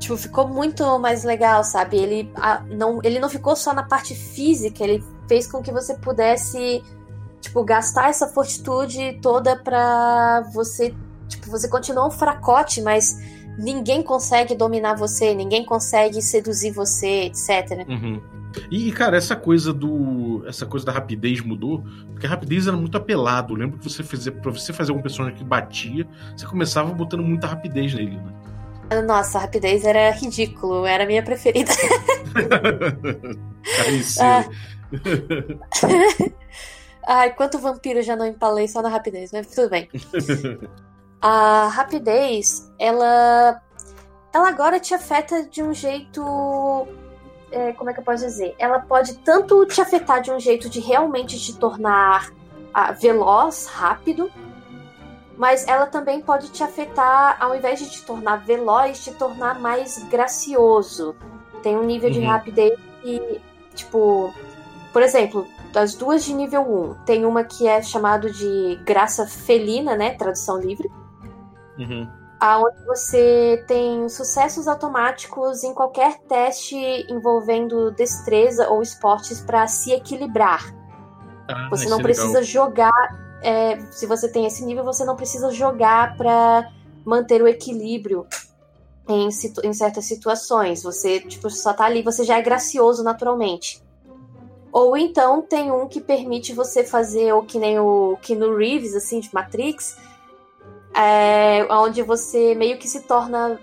Tipo, 0.00 0.16
ficou 0.16 0.48
muito 0.48 0.98
mais 0.98 1.22
legal, 1.22 1.62
sabe? 1.62 1.98
Ele, 1.98 2.32
a, 2.34 2.60
não, 2.62 2.98
ele 3.04 3.20
não 3.20 3.28
ficou 3.28 3.54
só 3.54 3.72
na 3.72 3.84
parte 3.84 4.12
física, 4.16 4.82
ele 4.82 5.04
fez 5.28 5.46
com 5.46 5.62
que 5.62 5.70
você 5.70 5.94
pudesse, 5.94 6.82
tipo, 7.40 7.62
gastar 7.62 8.08
essa 8.08 8.26
fortitude 8.26 9.20
toda 9.22 9.54
pra 9.54 10.40
você. 10.52 10.92
Tipo, 11.28 11.48
você 11.48 11.68
continuar 11.68 12.08
um 12.08 12.10
fracote, 12.10 12.82
mas 12.82 13.16
ninguém 13.58 14.02
consegue 14.02 14.54
dominar 14.54 14.94
você, 14.94 15.34
ninguém 15.34 15.64
consegue 15.64 16.20
seduzir 16.22 16.72
você, 16.72 17.24
etc. 17.24 17.86
Uhum. 17.88 18.20
E, 18.70 18.92
cara, 18.92 19.16
essa 19.16 19.34
coisa 19.34 19.72
do. 19.72 20.44
Essa 20.46 20.64
coisa 20.64 20.86
da 20.86 20.92
rapidez 20.92 21.40
mudou, 21.40 21.84
porque 22.12 22.26
a 22.26 22.30
rapidez 22.30 22.68
era 22.68 22.76
muito 22.76 22.96
apelado. 22.96 23.54
Eu 23.54 23.58
lembro 23.58 23.78
que 23.78 23.84
você 23.84 24.02
fazia. 24.02 24.30
Pra 24.30 24.52
você 24.52 24.72
fazer 24.72 24.92
um 24.92 25.02
personagem 25.02 25.36
que 25.36 25.44
batia, 25.44 26.06
você 26.36 26.46
começava 26.46 26.92
botando 26.92 27.22
muita 27.22 27.46
rapidez 27.48 27.92
nele, 27.94 28.16
né? 28.16 28.32
Nossa, 29.02 29.38
a 29.38 29.40
rapidez 29.42 29.84
era 29.84 30.10
ridículo, 30.10 30.86
era 30.86 31.04
a 31.04 31.06
minha 31.06 31.22
preferida. 31.22 31.72
ah. 34.20 34.44
Ai, 37.06 37.34
quanto 37.34 37.58
vampiro 37.58 38.02
já 38.02 38.16
não 38.16 38.26
empalei 38.26 38.66
só 38.68 38.80
na 38.80 38.88
rapidez, 38.88 39.30
mas 39.32 39.46
tudo 39.48 39.68
bem. 39.70 39.88
a 41.20 41.68
rapidez, 41.68 42.63
ela, 42.78 43.60
ela 44.32 44.48
agora 44.48 44.80
te 44.80 44.94
afeta 44.94 45.44
de 45.44 45.62
um 45.62 45.72
jeito. 45.72 46.22
É, 47.50 47.72
como 47.72 47.90
é 47.90 47.94
que 47.94 48.00
eu 48.00 48.04
posso 48.04 48.24
dizer? 48.24 48.54
Ela 48.58 48.80
pode 48.80 49.18
tanto 49.18 49.64
te 49.66 49.80
afetar 49.80 50.20
de 50.20 50.30
um 50.30 50.40
jeito 50.40 50.68
de 50.68 50.80
realmente 50.80 51.38
te 51.38 51.56
tornar 51.56 52.32
ah, 52.72 52.90
veloz, 52.90 53.66
rápido, 53.66 54.30
mas 55.36 55.66
ela 55.68 55.86
também 55.86 56.20
pode 56.20 56.50
te 56.50 56.64
afetar, 56.64 57.36
ao 57.40 57.54
invés 57.54 57.78
de 57.78 57.88
te 57.90 58.02
tornar 58.02 58.38
veloz, 58.38 59.04
te 59.04 59.12
tornar 59.14 59.60
mais 59.60 60.02
gracioso. 60.08 61.14
Tem 61.62 61.76
um 61.76 61.84
nível 61.84 62.08
uhum. 62.08 62.14
de 62.14 62.24
rapidez 62.24 62.78
que, 63.02 63.40
tipo, 63.74 64.34
por 64.92 65.02
exemplo, 65.02 65.46
das 65.72 65.94
duas 65.94 66.24
de 66.24 66.34
nível 66.34 66.62
1, 66.62 67.04
tem 67.04 67.24
uma 67.24 67.44
que 67.44 67.68
é 67.68 67.80
chamado 67.82 68.32
de 68.32 68.80
graça 68.84 69.26
felina, 69.26 69.96
né? 69.96 70.14
Tradução 70.14 70.58
livre 70.58 70.90
Uhum. 71.78 72.08
Onde 72.40 72.84
você 72.84 73.64
tem 73.66 74.08
sucessos 74.08 74.68
automáticos 74.68 75.64
em 75.64 75.72
qualquer 75.72 76.18
teste 76.28 76.76
envolvendo 77.08 77.90
destreza 77.92 78.68
ou 78.68 78.82
esportes 78.82 79.40
para 79.40 79.66
se 79.66 79.92
equilibrar. 79.92 80.74
Ah, 81.48 81.68
você 81.70 81.88
não 81.88 81.98
precisa 81.98 82.26
legal. 82.26 82.42
jogar. 82.42 83.24
É, 83.42 83.78
se 83.90 84.06
você 84.06 84.28
tem 84.28 84.46
esse 84.46 84.64
nível, 84.64 84.84
você 84.84 85.04
não 85.04 85.16
precisa 85.16 85.50
jogar 85.50 86.16
para 86.16 86.70
manter 87.04 87.42
o 87.42 87.48
equilíbrio 87.48 88.26
em, 89.08 89.28
em, 89.62 89.72
certas 89.72 90.04
situações. 90.06 90.82
Você 90.82 91.20
tipo, 91.20 91.48
só 91.50 91.72
tá 91.72 91.84
ali, 91.84 92.02
você 92.02 92.24
já 92.24 92.38
é 92.38 92.42
gracioso 92.42 93.02
naturalmente. 93.02 93.82
Ou 94.72 94.96
então 94.96 95.40
tem 95.40 95.70
um 95.70 95.86
que 95.86 96.00
permite 96.00 96.52
você 96.52 96.82
fazer 96.82 97.32
o 97.32 97.42
que 97.42 97.58
nem 97.58 97.78
o 97.78 98.18
Keanu 98.20 98.56
Reeves, 98.56 98.94
assim, 98.94 99.20
de 99.20 99.32
Matrix, 99.32 99.96
é, 100.94 101.66
onde 101.70 102.02
você 102.02 102.54
meio 102.54 102.78
que 102.78 102.88
se 102.88 103.00
torna 103.00 103.58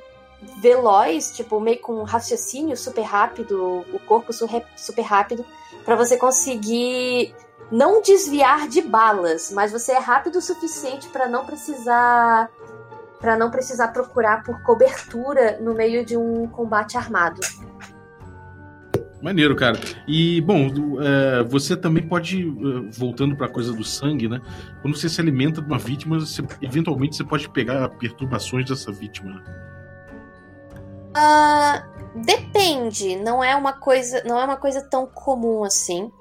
veloz, 0.59 1.31
tipo, 1.31 1.59
meio 1.59 1.79
com 1.79 1.93
um 1.93 2.03
raciocínio 2.03 2.75
super 2.75 3.03
rápido, 3.03 3.85
o 3.93 3.99
corpo 3.99 4.31
super 4.33 5.01
rápido, 5.01 5.45
para 5.85 5.95
você 5.95 6.17
conseguir 6.17 7.35
não 7.71 8.01
desviar 8.01 8.67
de 8.67 8.81
balas, 8.81 9.51
mas 9.51 9.71
você 9.71 9.93
é 9.93 9.99
rápido 9.99 10.37
o 10.37 10.41
suficiente 10.41 11.07
para 11.07 11.27
não 11.27 11.45
precisar 11.45 12.49
para 13.19 13.37
não 13.37 13.51
precisar 13.51 13.89
procurar 13.89 14.43
por 14.43 14.63
cobertura 14.63 15.59
no 15.61 15.75
meio 15.75 16.03
de 16.03 16.17
um 16.17 16.47
combate 16.47 16.97
armado. 16.97 17.39
Maneiro, 19.21 19.55
cara. 19.55 19.79
E, 20.07 20.41
bom, 20.41 20.67
é, 20.99 21.43
você 21.43 21.77
também 21.77 22.07
pode, 22.07 22.41
é, 22.41 22.91
voltando 22.91 23.35
para 23.35 23.45
a 23.45 23.49
coisa 23.49 23.71
do 23.71 23.83
sangue, 23.83 24.27
né? 24.27 24.41
Quando 24.81 24.97
você 24.97 25.07
se 25.07 25.21
alimenta 25.21 25.61
de 25.61 25.67
uma 25.67 25.77
vítima, 25.77 26.19
você, 26.19 26.41
eventualmente 26.61 27.15
você 27.15 27.23
pode 27.23 27.47
pegar 27.49 27.87
perturbações 27.89 28.65
dessa 28.65 28.91
vítima. 28.91 29.43
Uh, 31.11 32.19
depende. 32.23 33.15
Não 33.17 33.43
é 33.43 33.55
uma 33.55 33.73
coisa, 33.73 34.23
não 34.25 34.39
é 34.39 34.43
uma 34.43 34.57
coisa 34.57 34.81
tão 34.81 35.05
comum 35.05 35.63
assim. 35.63 36.11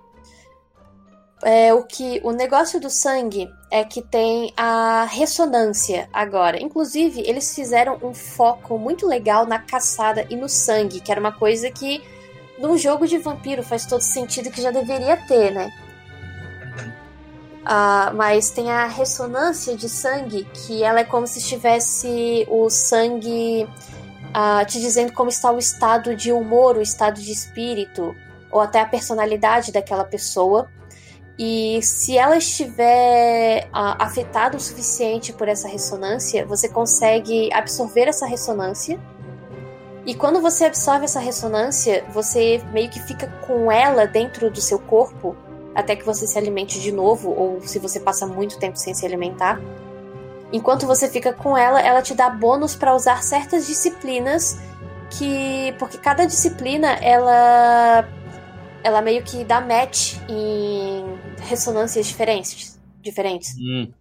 É, 1.43 1.73
o 1.73 1.85
que 1.85 2.21
o 2.23 2.33
negócio 2.33 2.79
do 2.79 2.91
sangue 2.91 3.49
é 3.71 3.83
que 3.83 4.03
tem 4.03 4.53
a 4.55 5.07
ressonância 5.11 6.07
agora. 6.13 6.63
Inclusive, 6.63 7.23
eles 7.23 7.55
fizeram 7.55 7.99
um 8.03 8.13
foco 8.13 8.77
muito 8.79 9.07
legal 9.07 9.47
na 9.47 9.59
caçada 9.59 10.27
e 10.29 10.37
no 10.37 10.51
sangue, 10.51 11.01
que 11.01 11.11
era 11.11 11.19
uma 11.19 11.33
coisa 11.33 11.71
que 11.71 12.03
num 12.61 12.77
jogo 12.77 13.07
de 13.07 13.17
vampiro 13.17 13.63
faz 13.63 13.87
todo 13.87 14.03
sentido 14.03 14.51
que 14.51 14.61
já 14.61 14.71
deveria 14.71 15.17
ter, 15.17 15.51
né? 15.51 15.73
Uh, 17.63 18.15
mas 18.15 18.51
tem 18.51 18.71
a 18.71 18.87
ressonância 18.87 19.77
de 19.77 19.89
sangue, 19.89 20.45
que 20.45 20.83
ela 20.83 21.01
é 21.01 21.05
como 21.05 21.27
se 21.27 21.39
estivesse 21.39 22.47
o 22.51 22.69
sangue 22.69 23.67
uh, 24.31 24.65
te 24.67 24.81
dizendo 24.81 25.13
como 25.13 25.31
está 25.31 25.51
o 25.51 25.59
estado 25.59 26.15
de 26.15 26.33
humor, 26.33 26.77
o 26.77 26.83
estado 26.83 27.21
de 27.21 27.33
espírito, 27.33 28.15
ou 28.51 28.61
até 28.61 28.81
a 28.81 28.87
personalidade 28.87 29.73
daquela 29.73 30.05
pessoa. 30.05 30.71
E 31.39 31.81
se 31.83 32.19
ela 32.19 32.37
estiver 32.37 33.67
uh, 33.69 33.97
afetada 33.99 34.57
o 34.57 34.61
suficiente 34.61 35.33
por 35.33 35.49
essa 35.49 35.67
ressonância, 35.67 36.45
você 36.45 36.69
consegue 36.69 37.51
absorver 37.53 38.09
essa 38.09 38.27
ressonância 38.27 39.01
e 40.07 40.15
quando 40.15 40.41
você 40.41 40.65
absorve 40.65 41.05
essa 41.05 41.21
ressonância, 41.21 42.05
você 42.13 42.63
meio 42.73 42.89
que 42.89 43.01
fica 43.01 43.27
com 43.47 43.71
ela 43.71 44.07
dentro 44.07 44.51
do 44.51 44.61
seu 44.61 44.79
corpo 44.79 45.37
até 45.75 45.95
que 45.95 46.05
você 46.05 46.27
se 46.27 46.37
alimente 46.37 46.81
de 46.81 46.91
novo, 46.91 47.31
ou 47.31 47.61
se 47.63 47.79
você 47.79 48.01
passa 48.01 48.27
muito 48.27 48.59
tempo 48.59 48.77
sem 48.77 48.95
se 48.95 49.07
alimentar. 49.07 49.61
Enquanto 50.53 50.87
você 50.87 51.09
fica 51.09 51.33
com 51.33 51.57
ela, 51.57 51.81
ela 51.81 52.03
te 52.03 52.15
dá 52.15 52.29
bônus 52.29 52.75
para 52.75 52.95
usar 52.95 53.23
certas 53.23 53.67
disciplinas 53.67 54.59
que. 55.11 55.75
Porque 55.79 55.97
cada 55.97 56.27
disciplina 56.27 56.95
ela. 56.95 58.09
Ela 58.83 59.03
meio 59.03 59.23
que 59.23 59.45
dá 59.45 59.61
match 59.61 60.17
em 60.29 61.05
ressonâncias 61.43 62.07
diferentes. 62.07 62.79
diferentes. 63.01 63.55
Hum. 63.59 63.93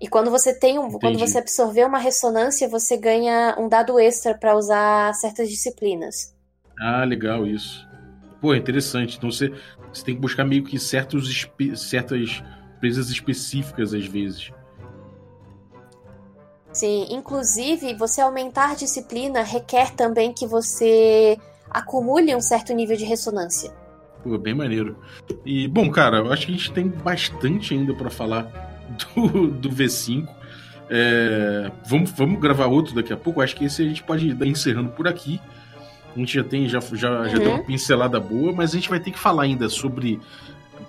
E 0.00 0.06
quando 0.06 0.30
você 0.30 0.54
tem 0.54 0.78
um, 0.78 0.90
quando 0.98 1.18
você 1.18 1.38
absorver 1.38 1.84
uma 1.84 1.98
ressonância, 1.98 2.68
você 2.68 2.96
ganha 2.96 3.56
um 3.58 3.68
dado 3.68 3.98
extra 3.98 4.32
para 4.32 4.56
usar 4.56 5.12
certas 5.14 5.48
disciplinas. 5.48 6.34
Ah, 6.80 7.04
legal 7.04 7.46
isso. 7.46 7.86
Pô, 8.40 8.54
interessante. 8.54 9.16
Então 9.16 9.30
você, 9.30 9.52
você 9.92 10.04
tem 10.04 10.14
que 10.14 10.20
buscar 10.20 10.44
meio 10.44 10.62
que 10.62 10.78
certos, 10.78 11.48
certas 11.76 12.42
presas 12.78 13.10
específicas 13.10 13.92
às 13.92 14.06
vezes. 14.06 14.52
Sim, 16.72 17.08
inclusive 17.10 17.94
você 17.94 18.20
aumentar 18.20 18.76
disciplina 18.76 19.42
requer 19.42 19.90
também 19.96 20.32
que 20.32 20.46
você 20.46 21.36
acumule 21.68 22.34
um 22.36 22.40
certo 22.40 22.72
nível 22.72 22.96
de 22.96 23.04
ressonância. 23.04 23.72
Pô, 24.22 24.38
bem 24.38 24.54
maneiro. 24.54 24.96
E, 25.44 25.66
bom, 25.66 25.90
cara, 25.90 26.18
eu 26.18 26.32
acho 26.32 26.46
que 26.46 26.52
a 26.52 26.56
gente 26.56 26.72
tem 26.72 26.86
bastante 26.86 27.74
ainda 27.74 27.94
para 27.94 28.10
falar 28.10 28.67
do, 28.88 29.48
do 29.48 29.70
V5. 29.70 30.28
É, 30.90 31.70
vamos, 31.84 32.10
vamos 32.12 32.40
gravar 32.40 32.66
outro 32.66 32.94
daqui 32.94 33.12
a 33.12 33.16
pouco. 33.16 33.40
Acho 33.40 33.54
que 33.56 33.64
esse 33.64 33.82
a 33.82 33.84
gente 33.84 34.02
pode 34.02 34.28
ir 34.28 34.46
encerrando 34.46 34.90
por 34.90 35.06
aqui. 35.06 35.40
A 36.14 36.18
gente 36.18 36.34
já 36.34 36.44
tem, 36.44 36.68
já, 36.68 36.80
já, 36.80 37.10
uhum. 37.10 37.28
já 37.28 37.38
deu 37.38 37.50
uma 37.50 37.62
pincelada 37.62 38.18
boa, 38.18 38.52
mas 38.52 38.70
a 38.70 38.74
gente 38.74 38.88
vai 38.88 38.98
ter 38.98 39.10
que 39.10 39.18
falar 39.18 39.44
ainda 39.44 39.68
sobre. 39.68 40.20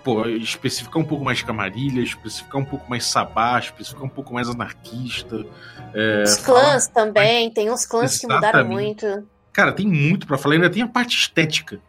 Pô, 0.04 0.26
especificar 0.28 1.02
um 1.02 1.06
pouco 1.06 1.26
mais 1.26 1.42
Camarilha, 1.42 2.02
especificar 2.02 2.62
um 2.62 2.66
pouco 2.66 2.90
mais 2.90 3.06
Sabá, 3.06 3.60
especificar 3.60 4.04
um 4.06 4.10
pouco 4.10 4.34
mais 4.34 4.48
anarquista. 4.48 5.46
É, 5.94 6.24
Os 6.24 6.38
clãs 6.38 6.88
também, 6.88 7.46
mais... 7.46 7.54
tem 7.54 7.70
uns 7.70 7.86
clãs 7.86 8.14
Exatamente. 8.14 8.42
que 8.42 8.48
mudaram 8.48 8.68
muito. 8.70 9.28
Cara, 9.52 9.74
tem 9.74 9.88
muito 9.88 10.26
para 10.26 10.38
falar, 10.38 10.56
ainda 10.56 10.70
tem 10.70 10.84
a 10.84 10.88
parte 10.88 11.18
estética. 11.18 11.82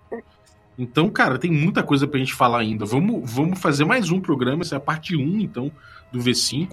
Então, 0.76 1.10
cara, 1.10 1.38
tem 1.38 1.52
muita 1.52 1.82
coisa 1.82 2.06
pra 2.06 2.18
gente 2.18 2.32
falar 2.32 2.60
ainda. 2.60 2.86
Vamos, 2.86 3.30
vamos 3.30 3.58
fazer 3.60 3.84
mais 3.84 4.10
um 4.10 4.18
programa, 4.18 4.62
essa 4.62 4.76
é 4.76 4.78
a 4.78 4.80
parte 4.80 5.14
1, 5.14 5.40
então, 5.40 5.70
do 6.12 6.18
V5. 6.18 6.70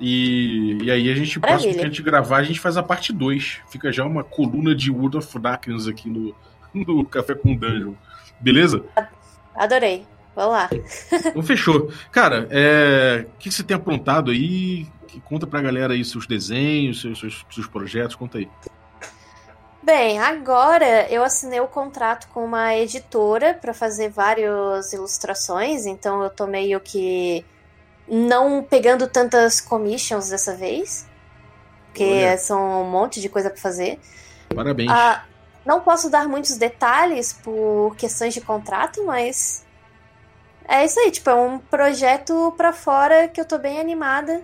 E, 0.00 0.78
e 0.82 0.90
aí 0.90 1.10
a 1.10 1.14
gente, 1.14 1.38
próximo 1.38 1.72
que 1.72 1.80
a 1.80 1.84
gente 1.84 2.02
gravar, 2.02 2.38
a 2.38 2.42
gente 2.42 2.60
faz 2.60 2.76
a 2.76 2.82
parte 2.82 3.12
2. 3.12 3.60
Fica 3.68 3.92
já 3.92 4.04
uma 4.04 4.24
coluna 4.24 4.74
de 4.74 4.90
World 4.90 5.18
of 5.18 5.38
Darkness 5.38 5.86
aqui 5.86 6.08
no, 6.08 6.34
no 6.74 7.04
Café 7.04 7.34
com 7.34 7.54
Dungeon. 7.54 7.94
Beleza? 8.40 8.84
Adorei. 9.54 10.04
Vamos 10.34 10.52
lá. 10.52 10.68
Então 11.26 11.42
fechou. 11.42 11.92
Cara, 12.10 12.48
é... 12.50 13.26
o 13.34 13.38
que 13.38 13.50
você 13.50 13.62
tem 13.62 13.76
aprontado 13.76 14.30
aí? 14.30 14.86
Conta 15.24 15.46
pra 15.46 15.62
galera 15.62 15.94
aí 15.94 16.04
seus 16.04 16.26
desenhos, 16.26 17.00
seus, 17.00 17.20
seus, 17.20 17.46
seus 17.48 17.66
projetos, 17.68 18.16
conta 18.16 18.38
aí. 18.38 18.48
Bem, 19.80 20.18
agora 20.18 21.06
eu 21.08 21.22
assinei 21.22 21.60
o 21.60 21.68
contrato 21.68 22.26
com 22.28 22.44
uma 22.44 22.74
editora 22.74 23.54
para 23.54 23.74
fazer 23.74 24.08
várias 24.08 24.92
ilustrações, 24.92 25.86
então 25.86 26.22
eu 26.22 26.30
tô 26.30 26.46
meio 26.46 26.80
que 26.80 27.44
não 28.08 28.62
pegando 28.62 29.08
tantas 29.08 29.60
commissions 29.60 30.30
dessa 30.30 30.54
vez, 30.54 31.06
porque 31.86 32.04
Olha. 32.04 32.38
são 32.38 32.82
um 32.82 32.90
monte 32.90 33.20
de 33.20 33.28
coisa 33.28 33.50
para 33.50 33.60
fazer. 33.60 33.98
Parabéns. 34.54 34.90
Ah, 34.90 35.24
não 35.64 35.80
posso 35.80 36.10
dar 36.10 36.28
muitos 36.28 36.56
detalhes 36.56 37.32
por 37.32 37.96
questões 37.96 38.34
de 38.34 38.40
contrato, 38.40 39.04
mas 39.04 39.64
é 40.68 40.84
isso 40.84 40.98
aí, 41.00 41.10
tipo, 41.10 41.30
é 41.30 41.34
um 41.34 41.58
projeto 41.58 42.52
para 42.56 42.72
fora 42.72 43.28
que 43.28 43.40
eu 43.40 43.44
tô 43.44 43.58
bem 43.58 43.78
animada. 43.78 44.42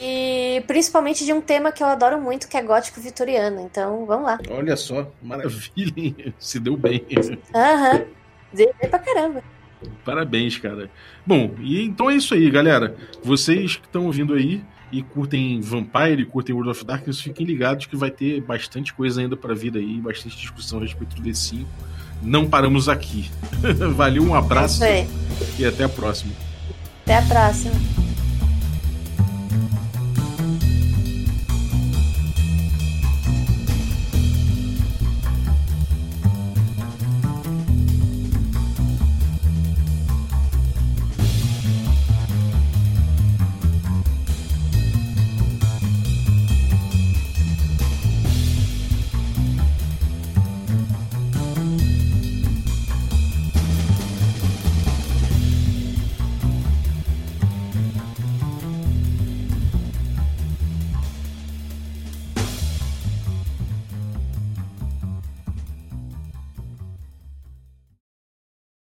E 0.00 0.64
principalmente 0.66 1.24
de 1.24 1.32
um 1.32 1.40
tema 1.40 1.70
que 1.70 1.80
eu 1.80 1.86
adoro 1.86 2.20
muito, 2.20 2.48
que 2.48 2.56
é 2.56 2.62
gótico 2.62 3.00
vitoriano. 3.00 3.60
Então, 3.60 4.04
vamos 4.04 4.26
lá. 4.26 4.38
Olha 4.50 4.76
só, 4.76 5.12
maravilha, 5.22 6.34
se 6.38 6.58
deu 6.58 6.76
bem. 6.76 7.06
Aham, 7.54 7.98
uhum. 7.98 8.06
deu 8.52 8.74
bem 8.80 8.90
pra 8.90 8.98
caramba. 8.98 9.44
Parabéns, 10.04 10.58
cara. 10.58 10.90
Bom, 11.26 11.54
e 11.60 11.82
então 11.82 12.10
é 12.10 12.16
isso 12.16 12.34
aí, 12.34 12.50
galera. 12.50 12.94
Vocês 13.22 13.76
que 13.76 13.86
estão 13.86 14.06
ouvindo 14.06 14.34
aí 14.34 14.62
e 14.90 15.02
curtem 15.02 15.60
Vampire, 15.60 16.24
curtem 16.26 16.54
World 16.54 16.70
of 16.70 16.84
Darkness, 16.84 17.20
fiquem 17.20 17.46
ligados 17.46 17.86
que 17.86 17.96
vai 17.96 18.10
ter 18.10 18.40
bastante 18.42 18.92
coisa 18.92 19.20
ainda 19.20 19.36
para 19.36 19.54
vir 19.54 19.76
aí, 19.76 20.00
bastante 20.00 20.36
discussão 20.36 20.78
a 20.78 20.82
respeito 20.82 21.16
do 21.16 21.22
D5. 21.22 21.64
Não 22.20 22.48
paramos 22.48 22.88
aqui. 22.88 23.30
Valeu, 23.96 24.22
um 24.22 24.34
abraço 24.34 24.82
e 25.58 25.64
até 25.64 25.84
a 25.84 25.88
próxima. 25.88 26.32
Até 27.02 27.16
a 27.16 27.22
próxima. 27.22 27.74